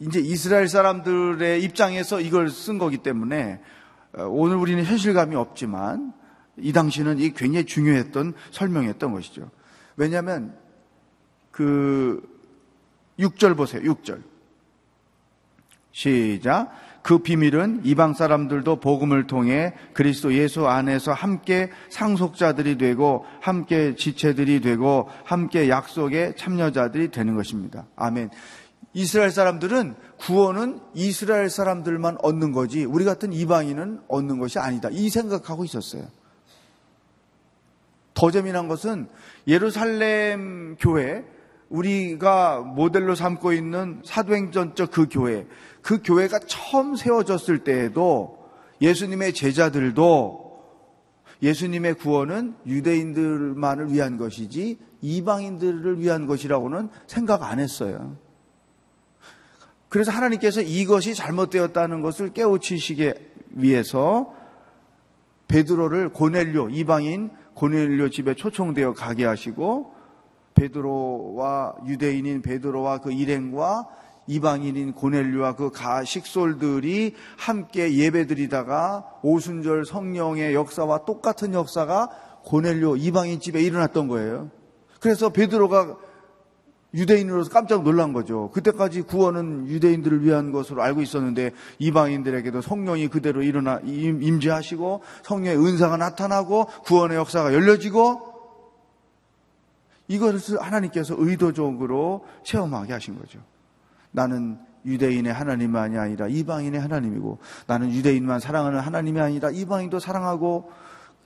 이제 0.00 0.20
이스라엘 0.20 0.68
사람들의 0.68 1.62
입장에서 1.62 2.20
이걸 2.20 2.50
쓴 2.50 2.78
거기 2.78 2.98
때문에 2.98 3.60
어, 4.16 4.24
오늘 4.24 4.56
우리는 4.56 4.84
현실감이 4.84 5.36
없지만 5.36 6.12
이 6.56 6.72
당시는 6.72 7.18
이 7.18 7.32
굉장히 7.32 7.66
중요했던 7.66 8.34
설명이었던 8.50 9.12
것이죠. 9.12 9.50
왜냐하면 9.96 10.56
그 11.50 12.22
6절 13.18 13.56
보세요. 13.56 13.82
6절. 13.82 14.22
시작. 15.92 16.72
그 17.04 17.18
비밀은 17.18 17.82
이방 17.84 18.14
사람들도 18.14 18.80
복음을 18.80 19.26
통해 19.26 19.74
그리스도 19.92 20.32
예수 20.32 20.66
안에서 20.66 21.12
함께 21.12 21.70
상속자들이 21.90 22.78
되고 22.78 23.26
함께 23.40 23.94
지체들이 23.94 24.62
되고 24.62 25.10
함께 25.22 25.68
약속의 25.68 26.34
참여자들이 26.38 27.10
되는 27.10 27.34
것입니다. 27.36 27.84
아멘. 27.94 28.30
이스라엘 28.94 29.30
사람들은 29.30 29.96
구원은 30.16 30.80
이스라엘 30.94 31.50
사람들만 31.50 32.16
얻는 32.22 32.52
거지 32.52 32.86
우리 32.86 33.04
같은 33.04 33.34
이방인은 33.34 34.00
얻는 34.08 34.38
것이 34.38 34.58
아니다. 34.58 34.88
이 34.90 35.10
생각하고 35.10 35.62
있었어요. 35.66 36.04
더 38.14 38.30
재미난 38.30 38.66
것은 38.66 39.08
예루살렘 39.46 40.76
교회 40.80 41.22
우리가 41.68 42.60
모델로 42.60 43.14
삼고 43.14 43.52
있는 43.52 44.00
사도행전적 44.04 44.90
그 44.90 45.06
교회 45.10 45.46
그 45.84 46.00
교회가 46.02 46.38
처음 46.46 46.96
세워졌을 46.96 47.58
때에도 47.62 48.48
예수님의 48.80 49.34
제자들도 49.34 50.42
예수님의 51.42 51.94
구원은 51.94 52.54
유대인들만을 52.66 53.92
위한 53.92 54.16
것이지 54.16 54.78
이방인들을 55.02 56.00
위한 56.00 56.26
것이라고는 56.26 56.88
생각 57.06 57.42
안 57.42 57.60
했어요. 57.60 58.16
그래서 59.90 60.10
하나님께서 60.10 60.62
이것이 60.62 61.14
잘못되었다는 61.14 62.00
것을 62.00 62.32
깨우치시기 62.32 63.12
위해서 63.50 64.34
베드로를 65.48 66.14
고넬료 66.14 66.70
이방인 66.70 67.30
고넬료 67.52 68.08
집에 68.08 68.34
초청되어 68.34 68.94
가게 68.94 69.26
하시고 69.26 69.92
베드로와 70.54 71.74
유대인인 71.86 72.40
베드로와 72.40 72.98
그 72.98 73.12
일행과 73.12 73.86
이방인인 74.26 74.92
고넬료와 74.92 75.56
그 75.56 75.70
가식솔들이 75.70 77.14
함께 77.36 77.94
예배드리다가 77.94 79.04
오순절 79.22 79.84
성령의 79.84 80.54
역사와 80.54 81.04
똑같은 81.04 81.54
역사가 81.54 82.10
고넬료 82.44 82.96
이방인 82.96 83.40
집에 83.40 83.62
일어났던 83.62 84.08
거예요. 84.08 84.50
그래서 85.00 85.30
베드로가 85.30 85.96
유대인으로서 86.94 87.50
깜짝 87.50 87.82
놀란 87.82 88.12
거죠. 88.12 88.50
그때까지 88.52 89.02
구원은 89.02 89.66
유대인들을 89.66 90.22
위한 90.22 90.52
것으로 90.52 90.82
알고 90.82 91.02
있었는데 91.02 91.50
이방인들에게도 91.80 92.60
성령이 92.60 93.08
그대로 93.08 93.42
일어나 93.42 93.80
임재하시고 93.84 95.02
성령의 95.24 95.58
은사가 95.58 95.96
나타나고 95.96 96.66
구원의 96.84 97.16
역사가 97.16 97.52
열려지고 97.52 98.32
이것을 100.06 100.60
하나님께서 100.60 101.16
의도적으로 101.18 102.24
체험하게 102.44 102.92
하신 102.92 103.18
거죠. 103.18 103.40
나는 104.14 104.58
유대인의 104.86 105.32
하나님만이 105.32 105.98
아니라 105.98 106.28
이방인의 106.28 106.80
하나님이고 106.80 107.38
나는 107.66 107.90
유대인만 107.90 108.38
사랑하는 108.38 108.78
하나님이 108.78 109.20
아니라 109.20 109.50
이방인도 109.50 109.98
사랑하고 109.98 110.70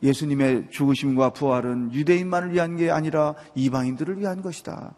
예수님의 0.02 0.68
죽으심과 0.70 1.30
부활은 1.30 1.92
유대인만을 1.92 2.52
위한 2.52 2.76
게 2.76 2.90
아니라 2.90 3.34
이방인들을 3.54 4.18
위한 4.18 4.40
것이다. 4.40 4.94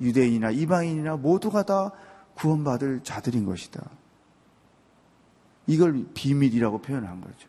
유대인이나 0.00 0.50
이방인이나 0.50 1.16
모두가 1.16 1.62
다 1.62 1.92
구원받을 2.34 3.00
자들인 3.04 3.44
것이다. 3.44 3.88
이걸 5.68 6.06
비밀이라고 6.12 6.78
표현한 6.78 7.20
거죠. 7.20 7.48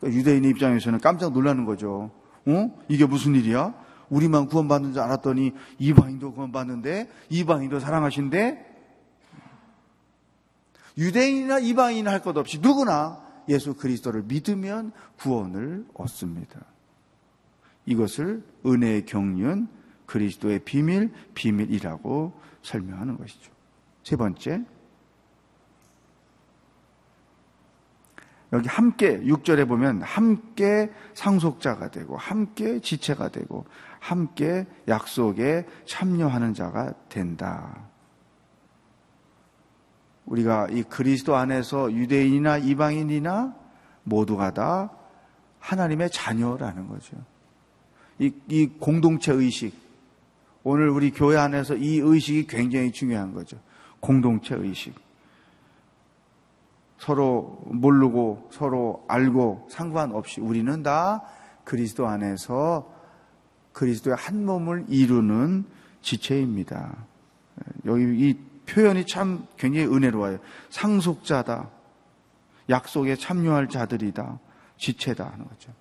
그러니까 0.00 0.18
유대인의 0.18 0.50
입장에서는 0.50 0.98
깜짝 0.98 1.32
놀라는 1.32 1.64
거죠. 1.64 2.10
어? 2.46 2.84
이게 2.88 3.06
무슨 3.06 3.36
일이야? 3.36 3.74
우리만 4.10 4.46
구원받는 4.46 4.92
줄 4.92 5.02
알았더니 5.02 5.52
이방인도 5.78 6.32
구원받는데 6.32 7.08
이방인도 7.28 7.80
사랑하신데 7.80 8.66
유대인이나 10.96 11.60
이방인 11.60 12.08
할 12.08 12.20
것 12.22 12.36
없이 12.36 12.58
누구나 12.60 13.22
예수 13.48 13.74
그리스도를 13.74 14.24
믿으면 14.24 14.92
구원을 15.18 15.86
얻습니다. 15.94 16.60
이것을 17.86 18.44
은혜의 18.66 19.06
경륜, 19.06 19.68
그리스도의 20.06 20.60
비밀, 20.60 21.10
비밀이라고 21.34 22.32
설명하는 22.62 23.16
것이죠. 23.16 23.50
세 24.02 24.16
번째, 24.16 24.64
여기 28.52 28.68
함께 28.68 29.20
6절에 29.20 29.68
보면 29.68 30.02
함께 30.02 30.90
상속자가 31.14 31.90
되고 31.90 32.16
함께 32.16 32.80
지체가 32.80 33.28
되고 33.28 33.66
함께 34.00 34.66
약속에 34.86 35.66
참여하는 35.86 36.54
자가 36.54 36.94
된다. 37.08 37.88
우리가 40.26 40.68
이 40.70 40.82
그리스도 40.82 41.36
안에서 41.36 41.92
유대인이나 41.92 42.58
이방인이나 42.58 43.54
모두가 44.04 44.52
다 44.52 44.90
하나님의 45.58 46.10
자녀라는 46.10 46.88
거죠. 46.88 47.16
이, 48.18 48.32
이 48.48 48.66
공동체 48.66 49.32
의식. 49.32 49.74
오늘 50.64 50.90
우리 50.90 51.10
교회 51.10 51.36
안에서 51.36 51.76
이 51.76 51.98
의식이 51.98 52.46
굉장히 52.46 52.92
중요한 52.92 53.32
거죠. 53.32 53.58
공동체 54.00 54.54
의식. 54.54 54.94
서로 56.98 57.62
모르고 57.66 58.48
서로 58.52 59.04
알고 59.08 59.68
상관없이 59.70 60.40
우리는 60.40 60.82
다 60.82 61.22
그리스도 61.64 62.06
안에서 62.08 62.97
그리스도의 63.78 64.16
한 64.16 64.44
몸을 64.44 64.86
이루는 64.88 65.64
지체입니다. 66.02 66.96
여기 67.86 68.02
이 68.02 68.34
표현이 68.66 69.06
참 69.06 69.46
굉장히 69.56 69.86
은혜로워요. 69.86 70.38
상속자다. 70.70 71.70
약속에 72.70 73.14
참여할 73.14 73.68
자들이다. 73.68 74.40
지체다 74.78 75.30
하는 75.30 75.46
거죠. 75.46 75.72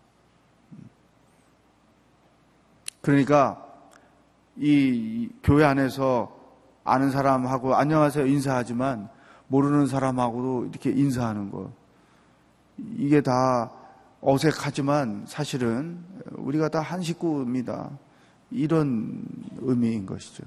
그러니까 3.02 3.66
이 4.58 5.30
교회 5.42 5.66
안에서 5.66 6.38
아는 6.84 7.10
사람하고 7.10 7.76
안녕하세요 7.76 8.28
인사하지만 8.28 9.10
모르는 9.48 9.88
사람하고도 9.88 10.68
이렇게 10.68 10.92
인사하는 10.92 11.50
거. 11.50 11.72
이게 12.78 13.22
다 13.22 13.72
어색하지만 14.22 15.26
사실은 15.28 16.04
우리가 16.32 16.70
다 16.70 16.82
한 16.82 17.02
식구입니다. 17.02 17.92
이런 18.50 19.24
의미인 19.60 20.06
것이죠. 20.06 20.44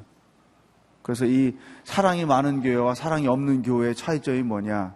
그래서 1.03 1.27
이 1.27 1.57
사랑이 1.85 2.25
많은 2.25 2.63
교회와 2.63 2.95
사랑이 2.95 3.27
없는 3.27 3.63
교회의 3.63 3.95
차이점이 3.95 4.43
뭐냐? 4.43 4.95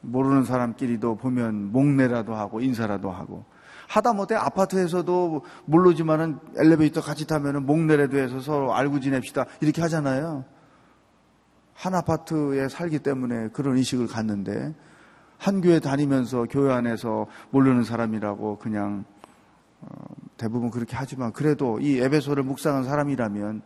모르는 0.00 0.44
사람끼리도 0.44 1.16
보면 1.16 1.72
목내라도 1.72 2.34
하고 2.34 2.60
인사라도 2.60 3.10
하고 3.10 3.44
하다못해 3.88 4.34
아파트에서도 4.34 5.44
모르지만은 5.64 6.38
엘리베이터 6.56 7.00
같이 7.00 7.26
타면은 7.26 7.64
목내라도 7.66 8.18
해서 8.18 8.40
서로 8.40 8.74
알고 8.74 9.00
지냅시다 9.00 9.46
이렇게 9.60 9.80
하잖아요. 9.82 10.44
한 11.74 11.94
아파트에 11.94 12.68
살기 12.68 12.98
때문에 13.00 13.48
그런 13.48 13.76
의식을 13.76 14.08
갖는데 14.08 14.74
한 15.38 15.60
교회 15.60 15.80
다니면서 15.80 16.46
교회 16.50 16.72
안에서 16.72 17.26
모르는 17.50 17.84
사람이라고 17.84 18.58
그냥 18.58 19.04
어, 19.80 19.88
대부분 20.36 20.70
그렇게 20.70 20.96
하지만 20.96 21.32
그래도 21.32 21.78
이 21.80 21.98
에베소를 21.98 22.42
묵상한 22.42 22.84
사람이라면 22.84 23.62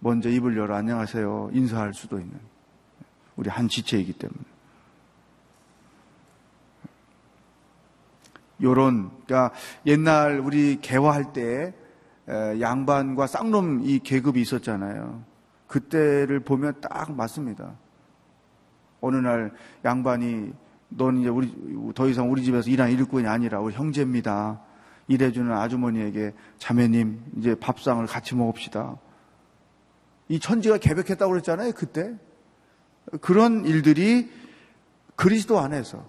먼저 0.00 0.28
입을 0.28 0.56
열어 0.56 0.74
안녕하세요 0.74 1.50
인사할 1.52 1.94
수도 1.94 2.18
있는 2.18 2.38
우리 3.36 3.48
한 3.48 3.68
지체이기 3.68 4.14
때문에 4.14 4.40
요런 8.62 9.10
그러니까 9.24 9.54
옛날 9.86 10.40
우리 10.40 10.80
개화할 10.80 11.32
때 11.32 11.72
양반과 12.28 13.26
쌍놈 13.26 13.80
이 13.84 13.98
계급이 13.98 14.40
있었잖아요. 14.40 15.24
그때를 15.66 16.40
보면 16.40 16.80
딱 16.80 17.12
맞습니다. 17.12 17.72
어느 19.00 19.16
날 19.16 19.52
양반이 19.84 20.52
넌 20.90 21.18
이제 21.18 21.28
우리 21.28 21.52
더 21.94 22.08
이상 22.08 22.30
우리 22.30 22.44
집에서 22.44 22.68
일한 22.68 22.90
일꾼이 22.90 23.26
아니라 23.26 23.60
우리 23.60 23.74
형제입니다. 23.74 24.60
일해주는 25.08 25.50
아주머니에게 25.52 26.34
자매님 26.58 27.32
이제 27.38 27.54
밥상을 27.54 28.04
같이 28.06 28.34
먹읍시다. 28.34 28.96
이 30.28 30.38
천지가 30.38 30.78
개벽했다고 30.78 31.32
그랬잖아요 31.32 31.72
그때 31.72 32.14
그런 33.20 33.64
일들이 33.64 34.30
그리스도 35.16 35.58
안에서 35.58 36.08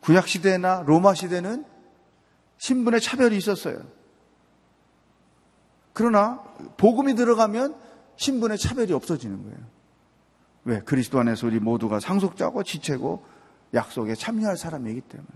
구약 0.00 0.26
시대나 0.26 0.84
로마 0.86 1.14
시대는 1.14 1.64
신분의 2.58 3.00
차별이 3.00 3.36
있었어요. 3.36 3.82
그러나 5.92 6.42
복음이 6.78 7.14
들어가면 7.14 7.76
신분의 8.16 8.58
차별이 8.58 8.92
없어지는 8.92 9.42
거예요. 9.42 9.58
왜? 10.64 10.80
그리스도 10.80 11.18
안에서 11.18 11.46
우리 11.46 11.58
모두가 11.58 12.00
상속자고 12.00 12.62
지체고 12.62 13.24
약속에 13.74 14.14
참여할 14.14 14.56
사람이기 14.56 15.00
때문에 15.02 15.28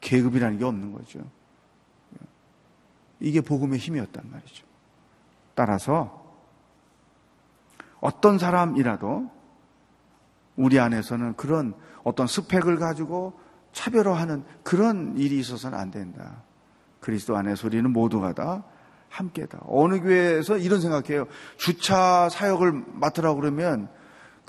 계급이라는 0.00 0.58
게 0.58 0.64
없는 0.64 0.92
거죠. 0.92 1.20
이게 3.20 3.40
복음의 3.40 3.78
힘이었단 3.78 4.28
말이죠. 4.30 4.66
따라서 5.54 6.22
어떤 8.00 8.38
사람이라도 8.38 9.30
우리 10.56 10.80
안에서는 10.80 11.36
그런 11.36 11.74
어떤 12.02 12.26
스펙을 12.26 12.78
가지고 12.78 13.38
차별화하는 13.72 14.44
그런 14.64 15.16
일이 15.16 15.38
있어서는 15.38 15.78
안 15.78 15.90
된다. 15.90 16.42
그리스도 17.00 17.36
안에서 17.36 17.68
우리는 17.68 17.90
모두가 17.90 18.32
다 18.32 18.64
함께다. 19.08 19.60
어느 19.66 20.00
교회에서 20.00 20.58
이런 20.58 20.80
생각해요. 20.80 21.26
주차 21.56 22.28
사역을 22.28 22.72
맡으라고 22.94 23.40
그러면 23.40 23.88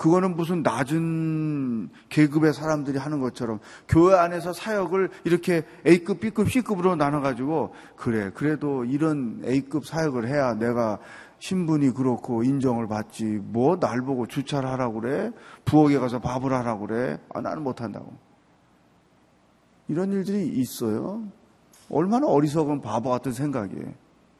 그거는 0.04 0.36
무슨 0.36 0.62
낮은 0.62 1.88
계급의 2.10 2.52
사람들이 2.52 2.98
하는 2.98 3.20
것처럼 3.20 3.58
교회 3.88 4.14
안에서 4.14 4.52
사역을 4.52 5.08
이렇게 5.24 5.62
A급, 5.86 6.20
B급, 6.20 6.50
C급으로 6.50 6.94
나눠가지고 6.94 7.72
그래, 7.96 8.30
그래도 8.34 8.84
이런 8.84 9.40
A급 9.46 9.86
사역을 9.86 10.28
해야 10.28 10.52
내가 10.56 10.98
신분이 11.38 11.94
그렇고 11.94 12.42
인정을 12.42 12.86
받지 12.86 13.24
뭐 13.24 13.80
날 13.80 14.02
보고 14.02 14.26
주차를 14.26 14.68
하라고 14.72 15.00
그래? 15.00 15.30
부엌에 15.64 15.96
가서 15.98 16.18
밥을 16.18 16.52
하라고 16.52 16.86
그래? 16.86 17.18
아, 17.32 17.40
나는 17.40 17.62
못한다고. 17.62 18.12
이런 19.88 20.12
일들이 20.12 20.48
있어요. 20.48 21.22
얼마나 21.88 22.26
어리석은 22.26 22.82
바보 22.82 23.08
같은 23.08 23.32
생각이에요. 23.32 23.94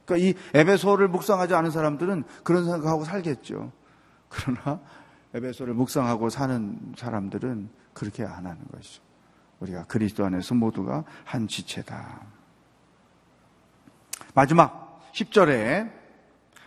그러니까 0.04 0.28
이 0.28 0.34
에베소를 0.52 1.08
묵상하지 1.08 1.54
않은 1.54 1.70
사람들은 1.70 2.24
그런 2.42 2.64
생각하고 2.66 3.04
살겠죠. 3.04 3.72
그러나 4.28 4.80
에베소를 5.34 5.74
묵상하고 5.74 6.30
사는 6.30 6.78
사람들은 6.96 7.68
그렇게 7.92 8.24
안 8.24 8.46
하는 8.46 8.58
것이죠. 8.72 9.02
우리가 9.60 9.84
그리스도 9.84 10.24
안에서 10.24 10.54
모두가 10.54 11.04
한 11.24 11.48
지체다. 11.48 12.22
마지막 14.34 15.00
10절에 15.12 15.90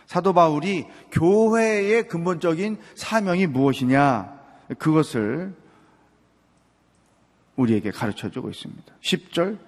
사도 0.06 0.32
바울이 0.32 0.86
교회의 1.12 2.08
근본적인 2.08 2.78
사명이 2.94 3.46
무엇이냐 3.46 4.38
그것을 4.78 5.54
우리에게 7.56 7.90
가르쳐 7.90 8.30
주고 8.30 8.48
있습니다. 8.50 8.94
10절, 9.00 9.58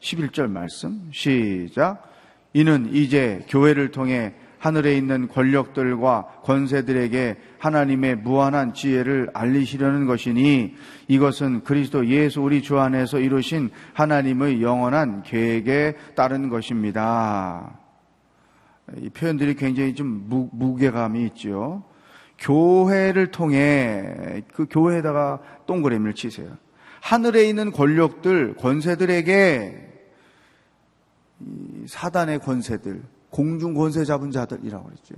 11절 0.00 0.48
말씀 0.48 1.10
시작. 1.12 2.10
이는 2.52 2.92
이제 2.94 3.44
교회를 3.48 3.90
통해 3.90 4.34
하늘에 4.64 4.96
있는 4.96 5.28
권력들과 5.28 6.40
권세들에게 6.42 7.36
하나님의 7.58 8.16
무한한 8.16 8.72
지혜를 8.72 9.28
알리시려는 9.34 10.06
것이니 10.06 10.74
이것은 11.06 11.64
그리스도 11.64 12.06
예수 12.06 12.40
우리 12.40 12.62
주 12.62 12.78
안에서 12.78 13.18
이루신 13.18 13.68
하나님의 13.92 14.62
영원한 14.62 15.22
계획에 15.22 15.96
따른 16.14 16.48
것입니다. 16.48 17.78
이 18.96 19.10
표현들이 19.10 19.56
굉장히 19.56 19.94
좀 19.94 20.24
무, 20.30 20.48
무게감이 20.50 21.22
있죠. 21.26 21.84
교회를 22.38 23.32
통해 23.32 24.44
그 24.54 24.64
교회에다가 24.70 25.40
동그라미를 25.66 26.14
치세요. 26.14 26.56
하늘에 27.02 27.46
있는 27.46 27.70
권력들, 27.70 28.54
권세들에게 28.54 29.90
사단의 31.86 32.38
권세들, 32.38 33.02
공중 33.34 33.74
권세 33.74 34.04
잡은 34.04 34.30
자들이라고 34.30 34.84
그랬죠. 34.84 35.16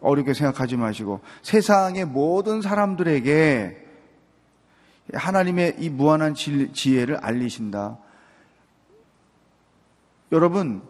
어렵게 0.00 0.34
생각하지 0.34 0.76
마시고 0.76 1.20
세상의 1.42 2.04
모든 2.04 2.60
사람들에게 2.60 3.86
하나님의 5.14 5.76
이 5.78 5.88
무한한 5.88 6.34
지혜를 6.34 7.18
알리신다. 7.18 7.98
여러분, 10.32 10.82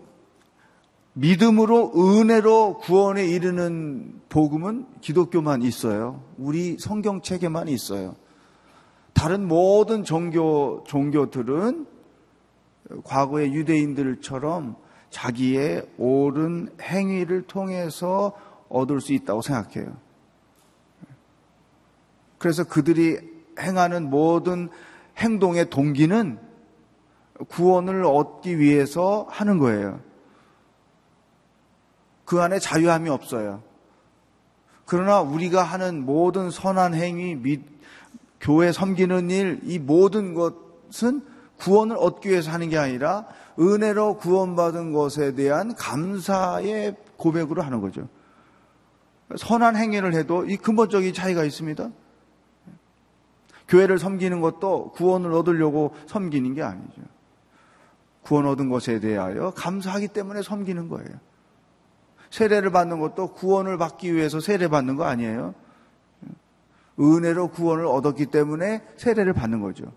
믿음으로 1.13 1.93
은혜로 1.95 2.79
구원에 2.79 3.27
이르는 3.27 4.23
복음은 4.31 4.87
기독교만 5.03 5.61
있어요. 5.61 6.23
우리 6.39 6.79
성경책에만 6.79 7.69
있어요. 7.69 8.17
다른 9.13 9.47
모든 9.47 10.05
종교 10.05 10.83
종교들은 10.87 11.87
과거의 13.05 13.53
유대인들처럼 13.53 14.86
자기의 15.11 15.87
옳은 15.99 16.77
행위를 16.81 17.43
통해서 17.43 18.37
얻을 18.69 19.01
수 19.01 19.13
있다고 19.13 19.43
생각해요. 19.43 19.97
그래서 22.39 22.65
그들이 22.65 23.19
행하는 23.59 24.11
모든 24.11 24.69
행동의 25.17 25.71
동기는 25.71 26.39
구원을 27.49 28.05
얻기 28.05 28.59
위해서 28.59 29.27
하는 29.31 29.59
거예요. 29.59 30.01
그 32.25 32.41
안에 32.43 32.59
자유함이 32.59 33.09
없어요. 33.09 33.63
그러나 34.85 35.21
우리가 35.21 35.63
하는 35.63 36.05
모든 36.05 36.51
선한 36.51 36.95
행위, 36.95 37.35
및 37.35 37.63
교회 38.41 38.73
섬기는 38.73 39.31
일, 39.31 39.61
이 39.65 39.79
모든 39.79 40.35
것은 40.35 41.23
구원을 41.59 41.97
얻기 41.99 42.29
위해서 42.29 42.51
하는 42.51 42.69
게 42.69 42.79
아니라 42.79 43.27
은혜로 43.59 44.19
구원받은 44.19 44.93
것에 44.93 45.35
대한 45.35 45.75
감사의 45.75 46.97
고백으로 47.17 47.63
하는 47.63 47.81
거죠. 47.81 48.09
선한 49.37 49.77
행위를 49.77 50.15
해도 50.15 50.45
이 50.45 50.57
근본적인 50.57 51.13
차이가 51.13 51.45
있습니다. 51.45 51.91
교회를 53.69 53.99
섬기는 53.99 54.41
것도 54.41 54.93
구원을 54.93 55.33
얻으려고 55.33 55.95
섬기는 56.07 56.55
게 56.55 56.63
아니죠. 56.63 57.03
구원 58.23 58.47
얻은 58.47 58.69
것에 58.69 59.01
대하여 59.01 59.51
감사하기 59.51 60.09
때문에 60.09 60.43
섬기는 60.43 60.89
거예요. 60.89 61.09
세례를 62.31 62.71
받는 62.71 63.01
것도 63.01 63.29
구원을 63.35 63.79
받기 63.79 64.15
위해서 64.15 64.41
세례 64.41 64.69
받는 64.69 64.97
거 64.97 65.05
아니에요. 65.05 65.55
은혜로 66.99 67.49
구원을 67.49 67.87
얻었기 67.87 68.27
때문에 68.27 68.83
세례를 68.97 69.33
받는 69.33 69.61
거죠. 69.61 69.93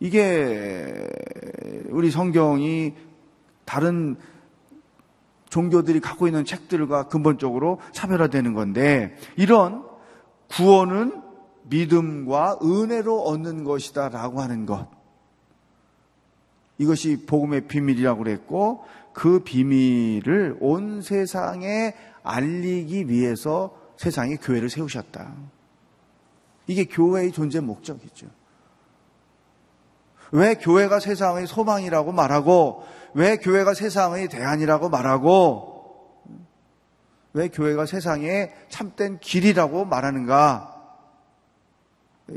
이게 0.00 1.06
우리 1.90 2.10
성경이 2.10 2.94
다른 3.64 4.16
종교들이 5.50 6.00
갖고 6.00 6.26
있는 6.26 6.44
책들과 6.44 7.08
근본적으로 7.08 7.80
차별화되는 7.92 8.54
건데 8.54 9.16
이런 9.36 9.84
구원은 10.48 11.22
믿음과 11.64 12.60
은혜로 12.62 13.22
얻는 13.22 13.64
것이다라고 13.64 14.40
하는 14.40 14.66
것. 14.66 14.88
이것이 16.78 17.26
복음의 17.26 17.68
비밀이라고 17.68 18.24
그랬고 18.24 18.84
그 19.12 19.40
비밀을 19.40 20.56
온 20.60 21.02
세상에 21.02 21.94
알리기 22.22 23.08
위해서 23.08 23.76
세상에 23.96 24.36
교회를 24.36 24.70
세우셨다. 24.70 25.34
이게 26.66 26.84
교회의 26.84 27.32
존재 27.32 27.60
목적이죠. 27.60 28.28
왜 30.32 30.54
교회가 30.54 31.00
세상의 31.00 31.46
소망이라고 31.46 32.12
말하고, 32.12 32.84
왜 33.14 33.36
교회가 33.36 33.74
세상의 33.74 34.28
대안이라고 34.28 34.88
말하고, 34.88 35.70
왜 37.32 37.48
교회가 37.48 37.86
세상의 37.86 38.52
참된 38.68 39.18
길이라고 39.18 39.84
말하는가? 39.84 40.76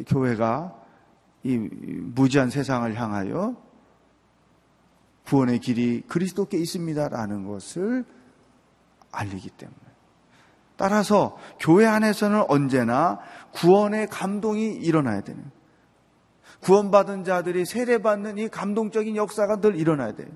교회가 0.07 0.75
이 1.43 1.57
무지한 1.57 2.49
세상을 2.49 2.93
향하여 2.95 3.55
구원의 5.25 5.59
길이 5.59 6.01
그리스도께 6.07 6.57
있습니다라는 6.57 7.47
것을 7.47 8.05
알리기 9.11 9.49
때문에. 9.51 9.77
따라서 10.75 11.37
교회 11.59 11.85
안에서는 11.85 12.45
언제나 12.49 13.19
구원의 13.51 14.07
감동이 14.07 14.73
일어나야 14.73 15.21
되는. 15.21 15.51
구원받은 16.63 17.23
자들이 17.23 17.65
세례받는 17.65 18.37
이 18.37 18.47
감동적인 18.49 19.15
역사가 19.15 19.61
늘 19.61 19.75
일어나야 19.75 20.13
돼요. 20.13 20.29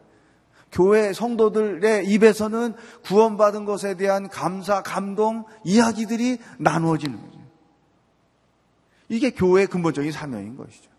교회 0.71 1.13
성도들의 1.13 2.07
입에서는 2.07 2.73
구원받은 3.05 3.65
것에 3.65 3.95
대한 3.95 4.27
감사, 4.27 4.81
감동, 4.81 5.45
이야기들이 5.63 6.39
나누어지는 6.59 7.19
거죠. 7.19 7.37
이게 9.09 9.31
교회의 9.31 9.67
근본적인 9.67 10.11
사명인 10.11 10.57
것이죠. 10.57 10.91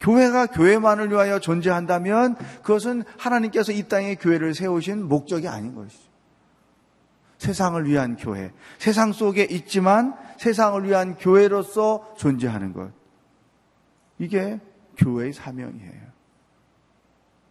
교회가 0.00 0.46
교회만을 0.46 1.10
위하여 1.10 1.38
존재한다면 1.38 2.36
그것은 2.62 3.04
하나님께서 3.18 3.72
이 3.72 3.88
땅에 3.88 4.14
교회를 4.14 4.54
세우신 4.54 5.08
목적이 5.08 5.48
아닌 5.48 5.74
것이죠. 5.74 6.12
세상을 7.38 7.84
위한 7.86 8.16
교회, 8.16 8.52
세상 8.78 9.12
속에 9.12 9.42
있지만 9.50 10.14
세상을 10.38 10.84
위한 10.88 11.16
교회로서 11.16 12.14
존재하는 12.16 12.72
것. 12.72 13.01
이게 14.22 14.60
교회의 14.98 15.32
사명이에요. 15.32 16.12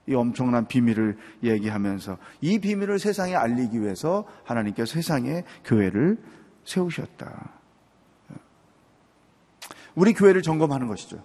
이 0.07 0.15
엄청난 0.15 0.67
비밀을 0.67 1.17
얘기하면서 1.43 2.17
이 2.39 2.59
비밀을 2.59 2.97
세상에 2.97 3.35
알리기 3.35 3.81
위해서 3.81 4.25
하나님께서 4.45 4.93
세상에 4.93 5.43
교회를 5.65 6.17
세우셨다. 6.63 7.51
우리 9.95 10.13
교회를 10.13 10.41
점검하는 10.41 10.87
것이죠. 10.87 11.21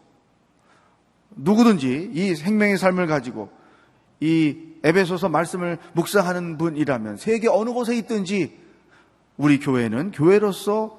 누구든지 1.31 2.11
이 2.13 2.35
생명의 2.35 2.77
삶을 2.77 3.07
가지고 3.07 3.49
이 4.19 4.75
에베소서 4.83 5.29
말씀을 5.29 5.79
묵상하는 5.95 6.59
분이라면 6.59 7.19
세계 7.19 7.47
어느 7.49 7.71
곳에 7.71 7.97
있든지 7.99 8.59
우리 9.37 9.61
교회는 9.61 10.11
교회로서 10.11 10.99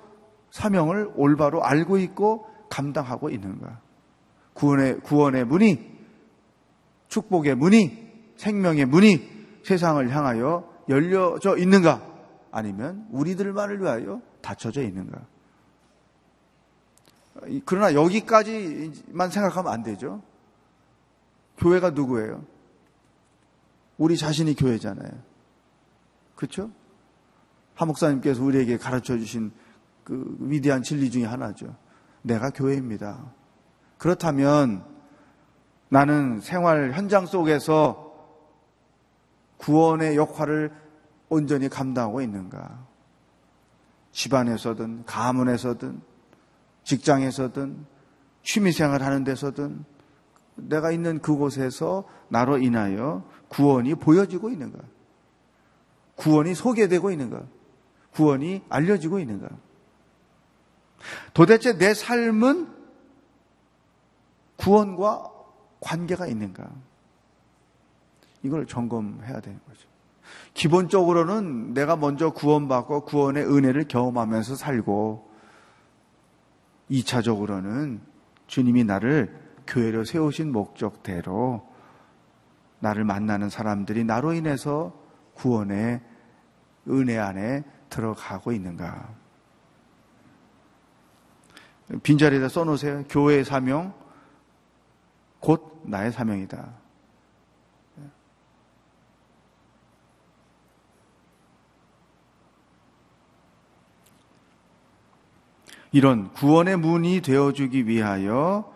사명을 0.52 1.12
올바로 1.16 1.66
알고 1.66 1.98
있고 1.98 2.48
감당하고 2.70 3.30
있는가? 3.30 3.87
구원의, 4.58 5.00
구원의 5.02 5.46
문이, 5.46 5.98
축복의 7.08 7.56
문이, 7.56 8.08
생명의 8.38 8.86
문이 8.86 9.38
세상을 9.64 10.10
향하여 10.10 10.72
열려져 10.90 11.58
있는가? 11.58 12.06
아니면 12.52 13.08
우리들만을 13.12 13.82
위하여 13.82 14.22
닫혀져 14.42 14.82
있는가? 14.82 15.22
그러나 17.66 17.94
여기까지만 17.94 19.30
생각하면 19.30 19.72
안 19.72 19.84
되죠. 19.84 20.24
교회가 21.58 21.92
누구예요? 21.92 22.44
우리 23.98 24.18
자신이 24.18 24.56
교회잖아요. 24.56 25.12
그렇죠? 26.36 26.72
하 27.76 27.86
목사님께서 27.86 28.44
우리에게 28.44 28.78
가르쳐 28.78 29.18
주신 29.18 29.52
그 30.04 30.36
위대한 30.40 30.82
진리 30.82 31.12
중에 31.12 31.26
하나죠. 31.26 31.76
내가 32.24 32.50
교회입니다. 32.50 33.37
그렇다면 33.98 34.84
나는 35.90 36.42
생활 36.42 36.94
현장 36.94 37.26
속에서 37.26 38.14
구원의 39.58 40.16
역할을 40.16 40.72
온전히 41.30 41.70
감당하고 41.70 42.22
있는가? 42.22 42.86
집안에서든 44.12 45.06
가문에서든 45.06 46.02
직장에서든 46.84 47.86
취미생활 48.44 49.04
하는 49.04 49.24
데서든 49.24 49.84
내가 50.56 50.92
있는 50.92 51.20
그곳에서 51.20 52.06
나로 52.30 52.58
인하여 52.58 53.24
구원이 53.50 53.96
보여지고 53.96 54.50
있는가? 54.50 54.80
구원이 56.16 56.56
소개되고 56.56 57.12
있는가? 57.12 57.44
구원이 58.12 58.64
알려지고 58.70 59.20
있는가? 59.20 59.50
도대체 61.34 61.78
내 61.78 61.94
삶은 61.94 62.77
구원과 64.58 65.32
관계가 65.80 66.28
있는가? 66.28 66.70
이걸 68.44 68.66
점검해야 68.66 69.40
되는 69.40 69.60
거죠. 69.68 69.88
기본적으로는 70.54 71.74
내가 71.74 71.96
먼저 71.96 72.32
구원받고 72.32 73.06
구원의 73.06 73.46
은혜를 73.46 73.88
경험하면서 73.88 74.56
살고 74.56 75.28
2차적으로는 76.92 78.00
주님이 78.48 78.84
나를 78.84 79.38
교회로 79.68 80.06
세우신 80.06 80.52
목적대로 80.52 81.68
나를 82.80 83.04
만나는 83.04 83.50
사람들이 83.50 84.04
나로 84.04 84.34
인해서 84.34 84.94
구원의 85.34 86.02
은혜 86.90 87.18
안에 87.18 87.64
들어가고 87.90 88.52
있는가. 88.52 89.10
빈자리에다 92.04 92.50
써놓으세요. 92.50 93.04
교회의 93.10 93.46
사명, 93.46 93.94
곧 95.40 95.82
나의 95.84 96.12
사명이다. 96.12 96.88
이런 105.92 106.32
구원의 106.34 106.78
문이 106.78 107.22
되어주기 107.22 107.88
위하여 107.88 108.74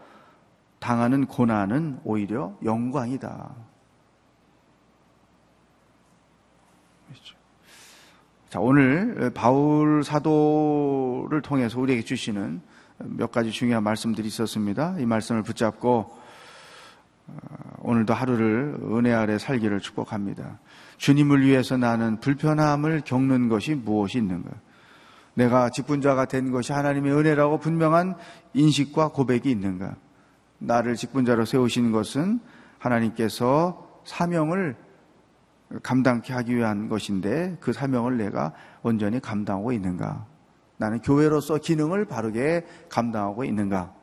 당하는 0.80 1.28
고난은 1.28 2.00
오히려 2.04 2.56
영광이다. 2.64 3.54
자, 8.50 8.60
오늘 8.60 9.32
바울 9.34 10.04
사도를 10.04 11.42
통해서 11.42 11.80
우리에게 11.80 12.04
주시는 12.04 12.62
몇 12.98 13.32
가지 13.32 13.52
중요한 13.52 13.84
말씀들이 13.84 14.28
있었습니다. 14.28 14.98
이 15.00 15.06
말씀을 15.06 15.44
붙잡고 15.44 15.90
어, 16.00 16.21
오늘도 17.80 18.14
하루를 18.14 18.78
은혜 18.92 19.12
아래 19.14 19.38
살기를 19.38 19.80
축복합니다. 19.80 20.60
주님을 20.98 21.42
위해서 21.42 21.78
나는 21.78 22.20
불편함을 22.20 23.02
겪는 23.06 23.50
것이 23.50 23.74
무엇이 23.74 24.20
있는가? 24.20 24.52
내가 25.34 25.70
직분자가 25.70 26.26
된 26.26 26.52
것이 26.52 26.74
하나님의 26.74 27.14
은혜라고 27.14 27.60
분명한 27.60 28.16
인식과 28.54 29.10
고백이 29.10 29.50
있는가? 29.50 29.96
나를 30.60 30.96
직분자로 30.96 31.46
세우신 31.46 31.92
것은 31.92 32.40
하나님께서 32.78 34.02
사명을 34.06 34.76
감당케 35.84 36.34
하기 36.34 36.56
위한 36.56 36.90
것인데 36.90 37.58
그 37.60 37.74
사명을 37.74 38.18
내가 38.18 38.54
온전히 38.84 39.20
감당하고 39.20 39.72
있는가? 39.72 40.26
나는 40.78 41.00
교회로서 41.00 41.58
기능을 41.58 42.06
바르게 42.06 42.66
감당하고 42.90 43.44
있는가? 43.44 43.94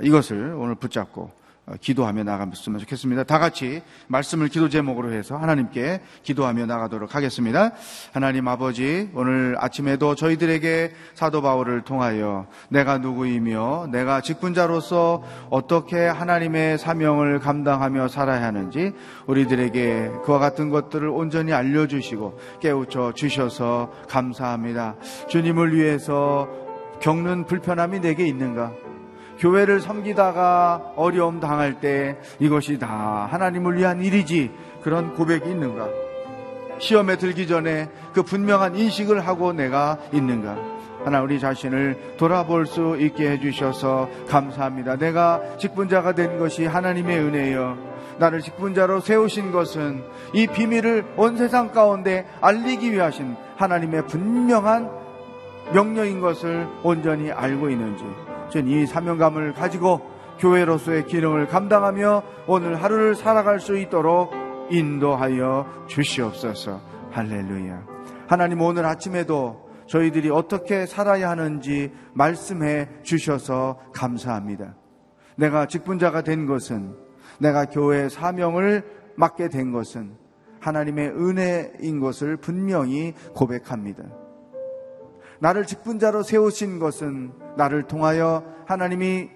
이것을 0.00 0.54
오늘 0.56 0.74
붙잡고 0.76 1.22
어, 1.22 1.41
기도하며 1.80 2.24
나가면 2.24 2.54
좋겠습니다. 2.54 3.24
다 3.24 3.38
같이 3.38 3.82
말씀을 4.08 4.48
기도 4.48 4.68
제목으로 4.68 5.12
해서 5.12 5.36
하나님께 5.36 6.00
기도하며 6.22 6.66
나가도록 6.66 7.14
하겠습니다. 7.14 7.72
하나님 8.12 8.48
아버지, 8.48 9.10
오늘 9.14 9.56
아침에도 9.58 10.14
저희들에게 10.14 10.92
사도 11.14 11.42
바울을 11.42 11.82
통하여 11.82 12.46
내가 12.68 12.98
누구이며 12.98 13.88
내가 13.90 14.20
직분자로서 14.20 15.22
어떻게 15.50 16.06
하나님의 16.06 16.78
사명을 16.78 17.38
감당하며 17.38 18.08
살아야 18.08 18.42
하는지 18.44 18.92
우리들에게 19.26 20.10
그와 20.24 20.38
같은 20.38 20.70
것들을 20.70 21.08
온전히 21.08 21.52
알려주시고 21.52 22.38
깨우쳐 22.60 23.12
주셔서 23.14 23.92
감사합니다. 24.08 24.96
주님을 25.28 25.74
위해서 25.74 26.48
겪는 27.00 27.46
불편함이 27.46 28.00
내게 28.00 28.26
있는가? 28.26 28.72
교회를 29.42 29.80
섬기다가 29.80 30.92
어려움 30.94 31.40
당할 31.40 31.80
때 31.80 32.16
이것이 32.38 32.78
다 32.78 33.26
하나님을 33.28 33.76
위한 33.76 34.00
일이지 34.00 34.52
그런 34.82 35.14
고백이 35.14 35.50
있는가? 35.50 35.88
시험에 36.78 37.16
들기 37.16 37.48
전에 37.48 37.88
그 38.14 38.22
분명한 38.22 38.76
인식을 38.76 39.26
하고 39.26 39.52
내가 39.52 39.98
있는가? 40.12 40.56
하나 41.04 41.20
우리 41.20 41.40
자신을 41.40 42.14
돌아볼 42.18 42.66
수 42.66 42.96
있게 43.00 43.32
해주셔서 43.32 44.08
감사합니다. 44.28 44.96
내가 44.96 45.40
직분자가 45.58 46.12
된 46.12 46.38
것이 46.38 46.64
하나님의 46.64 47.18
은혜여. 47.18 47.76
나를 48.18 48.42
직분자로 48.42 49.00
세우신 49.00 49.50
것은 49.50 50.04
이 50.34 50.46
비밀을 50.46 51.14
온 51.16 51.36
세상 51.36 51.72
가운데 51.72 52.28
알리기 52.40 52.92
위하신 52.92 53.34
하나님의 53.56 54.06
분명한 54.06 54.88
명령인 55.72 56.20
것을 56.20 56.68
온전히 56.84 57.32
알고 57.32 57.70
있는지 57.70 58.04
이 58.60 58.86
사명감을 58.86 59.54
가지고 59.54 60.00
교회로서의 60.38 61.06
기능을 61.06 61.46
감당하며 61.46 62.22
오늘 62.46 62.82
하루를 62.82 63.14
살아갈 63.14 63.60
수 63.60 63.78
있도록 63.78 64.32
인도하여 64.70 65.86
주시옵소서. 65.86 66.80
할렐루야. 67.10 67.86
하나님 68.26 68.60
오늘 68.60 68.86
아침에도 68.86 69.68
저희들이 69.86 70.30
어떻게 70.30 70.86
살아야 70.86 71.30
하는지 71.30 71.92
말씀해 72.14 72.88
주셔서 73.02 73.78
감사합니다. 73.92 74.74
내가 75.36 75.66
직분자가 75.66 76.22
된 76.22 76.46
것은 76.46 76.94
내가 77.38 77.66
교회 77.66 78.08
사명을 78.08 78.84
맡게 79.16 79.48
된 79.48 79.72
것은 79.72 80.16
하나님의 80.60 81.08
은혜인 81.10 82.00
것을 82.00 82.36
분명히 82.36 83.14
고백합니다. 83.34 84.04
나를 85.42 85.66
직분자로 85.66 86.22
세우신 86.22 86.78
것은 86.78 87.32
나를 87.56 87.88
통하여 87.88 88.44
하나님이 88.64 89.28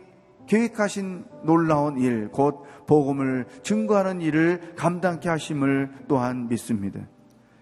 계획하신 0.46 1.24
놀라운 1.42 1.98
일, 1.98 2.28
곧 2.28 2.62
복음을 2.86 3.46
증거하는 3.64 4.20
일을 4.20 4.76
감당케 4.76 5.28
하심을 5.28 5.90
또한 6.06 6.46
믿습니다. 6.46 7.00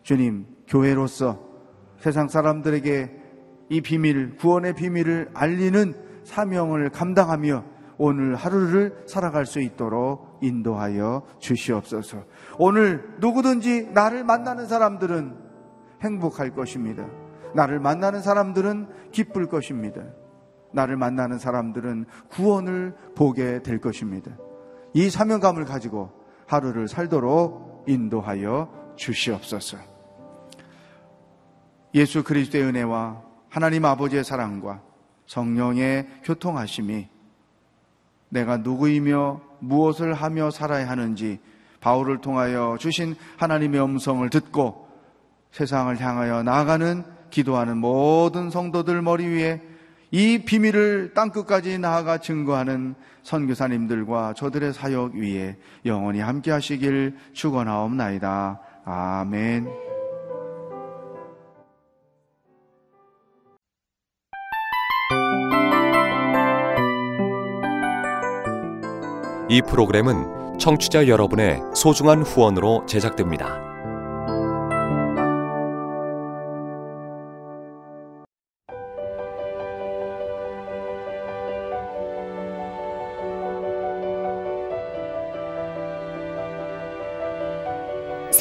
주님, 0.03 0.47
교회로서 0.69 1.41
세상 1.99 2.29
사람들에게 2.29 3.23
이 3.71 3.81
비밀, 3.81 4.37
구원의 4.37 4.75
비밀을 4.75 5.31
알리는 5.33 5.95
사명을 6.25 6.91
감당하며 6.91 7.65
오늘 7.97 8.35
하루를 8.35 9.05
살아갈 9.07 9.47
수 9.47 9.59
있도록 9.61 10.39
인도하여 10.43 11.23
주시옵소서. 11.39 12.25
오늘 12.59 13.09
누구든지 13.21 13.89
나를 13.95 14.23
만나는 14.23 14.67
사람들은 14.67 15.35
행복할 16.03 16.51
것입니다. 16.51 17.24
나를 17.55 17.81
만나는 17.81 18.21
사람들은 18.21 19.11
기쁠 19.13 19.47
것입니다. 19.47 20.03
나를 20.73 20.97
만나는 20.97 21.39
사람들은 21.39 22.07
구원을 22.31 22.95
보게 23.15 23.63
될 23.63 23.81
것입니다. 23.81 24.33
이 24.93 25.09
사명감을 25.09 25.65
가지고 25.65 26.11
하루를 26.47 26.89
살도록 26.89 27.85
인도하여 27.87 28.95
주시옵소서. 28.97 29.79
예수 31.95 32.25
그리스도의 32.25 32.65
은혜와 32.65 33.23
하나님 33.49 33.85
아버지의 33.85 34.25
사랑과 34.25 34.83
성령의 35.27 36.09
교통하심이 36.25 37.09
내가 38.29 38.57
누구이며 38.57 39.41
무엇을 39.61 40.13
하며 40.13 40.51
살아야 40.51 40.89
하는지 40.89 41.41
바울을 41.81 42.21
통하여 42.21 42.77
주신 42.81 43.15
하나님의 43.37 43.81
음성을 43.83 44.29
듣고 44.29 44.89
세상을 45.53 46.01
향하여 46.01 46.43
나아가는 46.43 47.14
기도하는 47.35 47.79
모든 47.79 48.49
성도들 48.49 49.03
머리 49.03 49.27
위에 49.27 49.61
이 50.13 50.45
비밀을 50.47 51.15
땅끝까지 51.15 51.81
나아가 51.81 52.19
증거하는 52.19 52.95
선교사님들과 53.25 54.35
저들의 54.35 54.73
사역 54.73 55.15
위에 55.15 55.57
영원히 55.85 56.21
함께 56.21 56.53
하시길 56.53 57.17
축원하옵나이다. 57.33 58.61
아멘. 58.85 59.67
이 69.49 69.61
프로그램은 69.69 70.59
청취자 70.59 71.09
여러분의 71.09 71.61
소중한 71.75 72.23
후원으로 72.23 72.87
제작됩니다. 72.87 73.64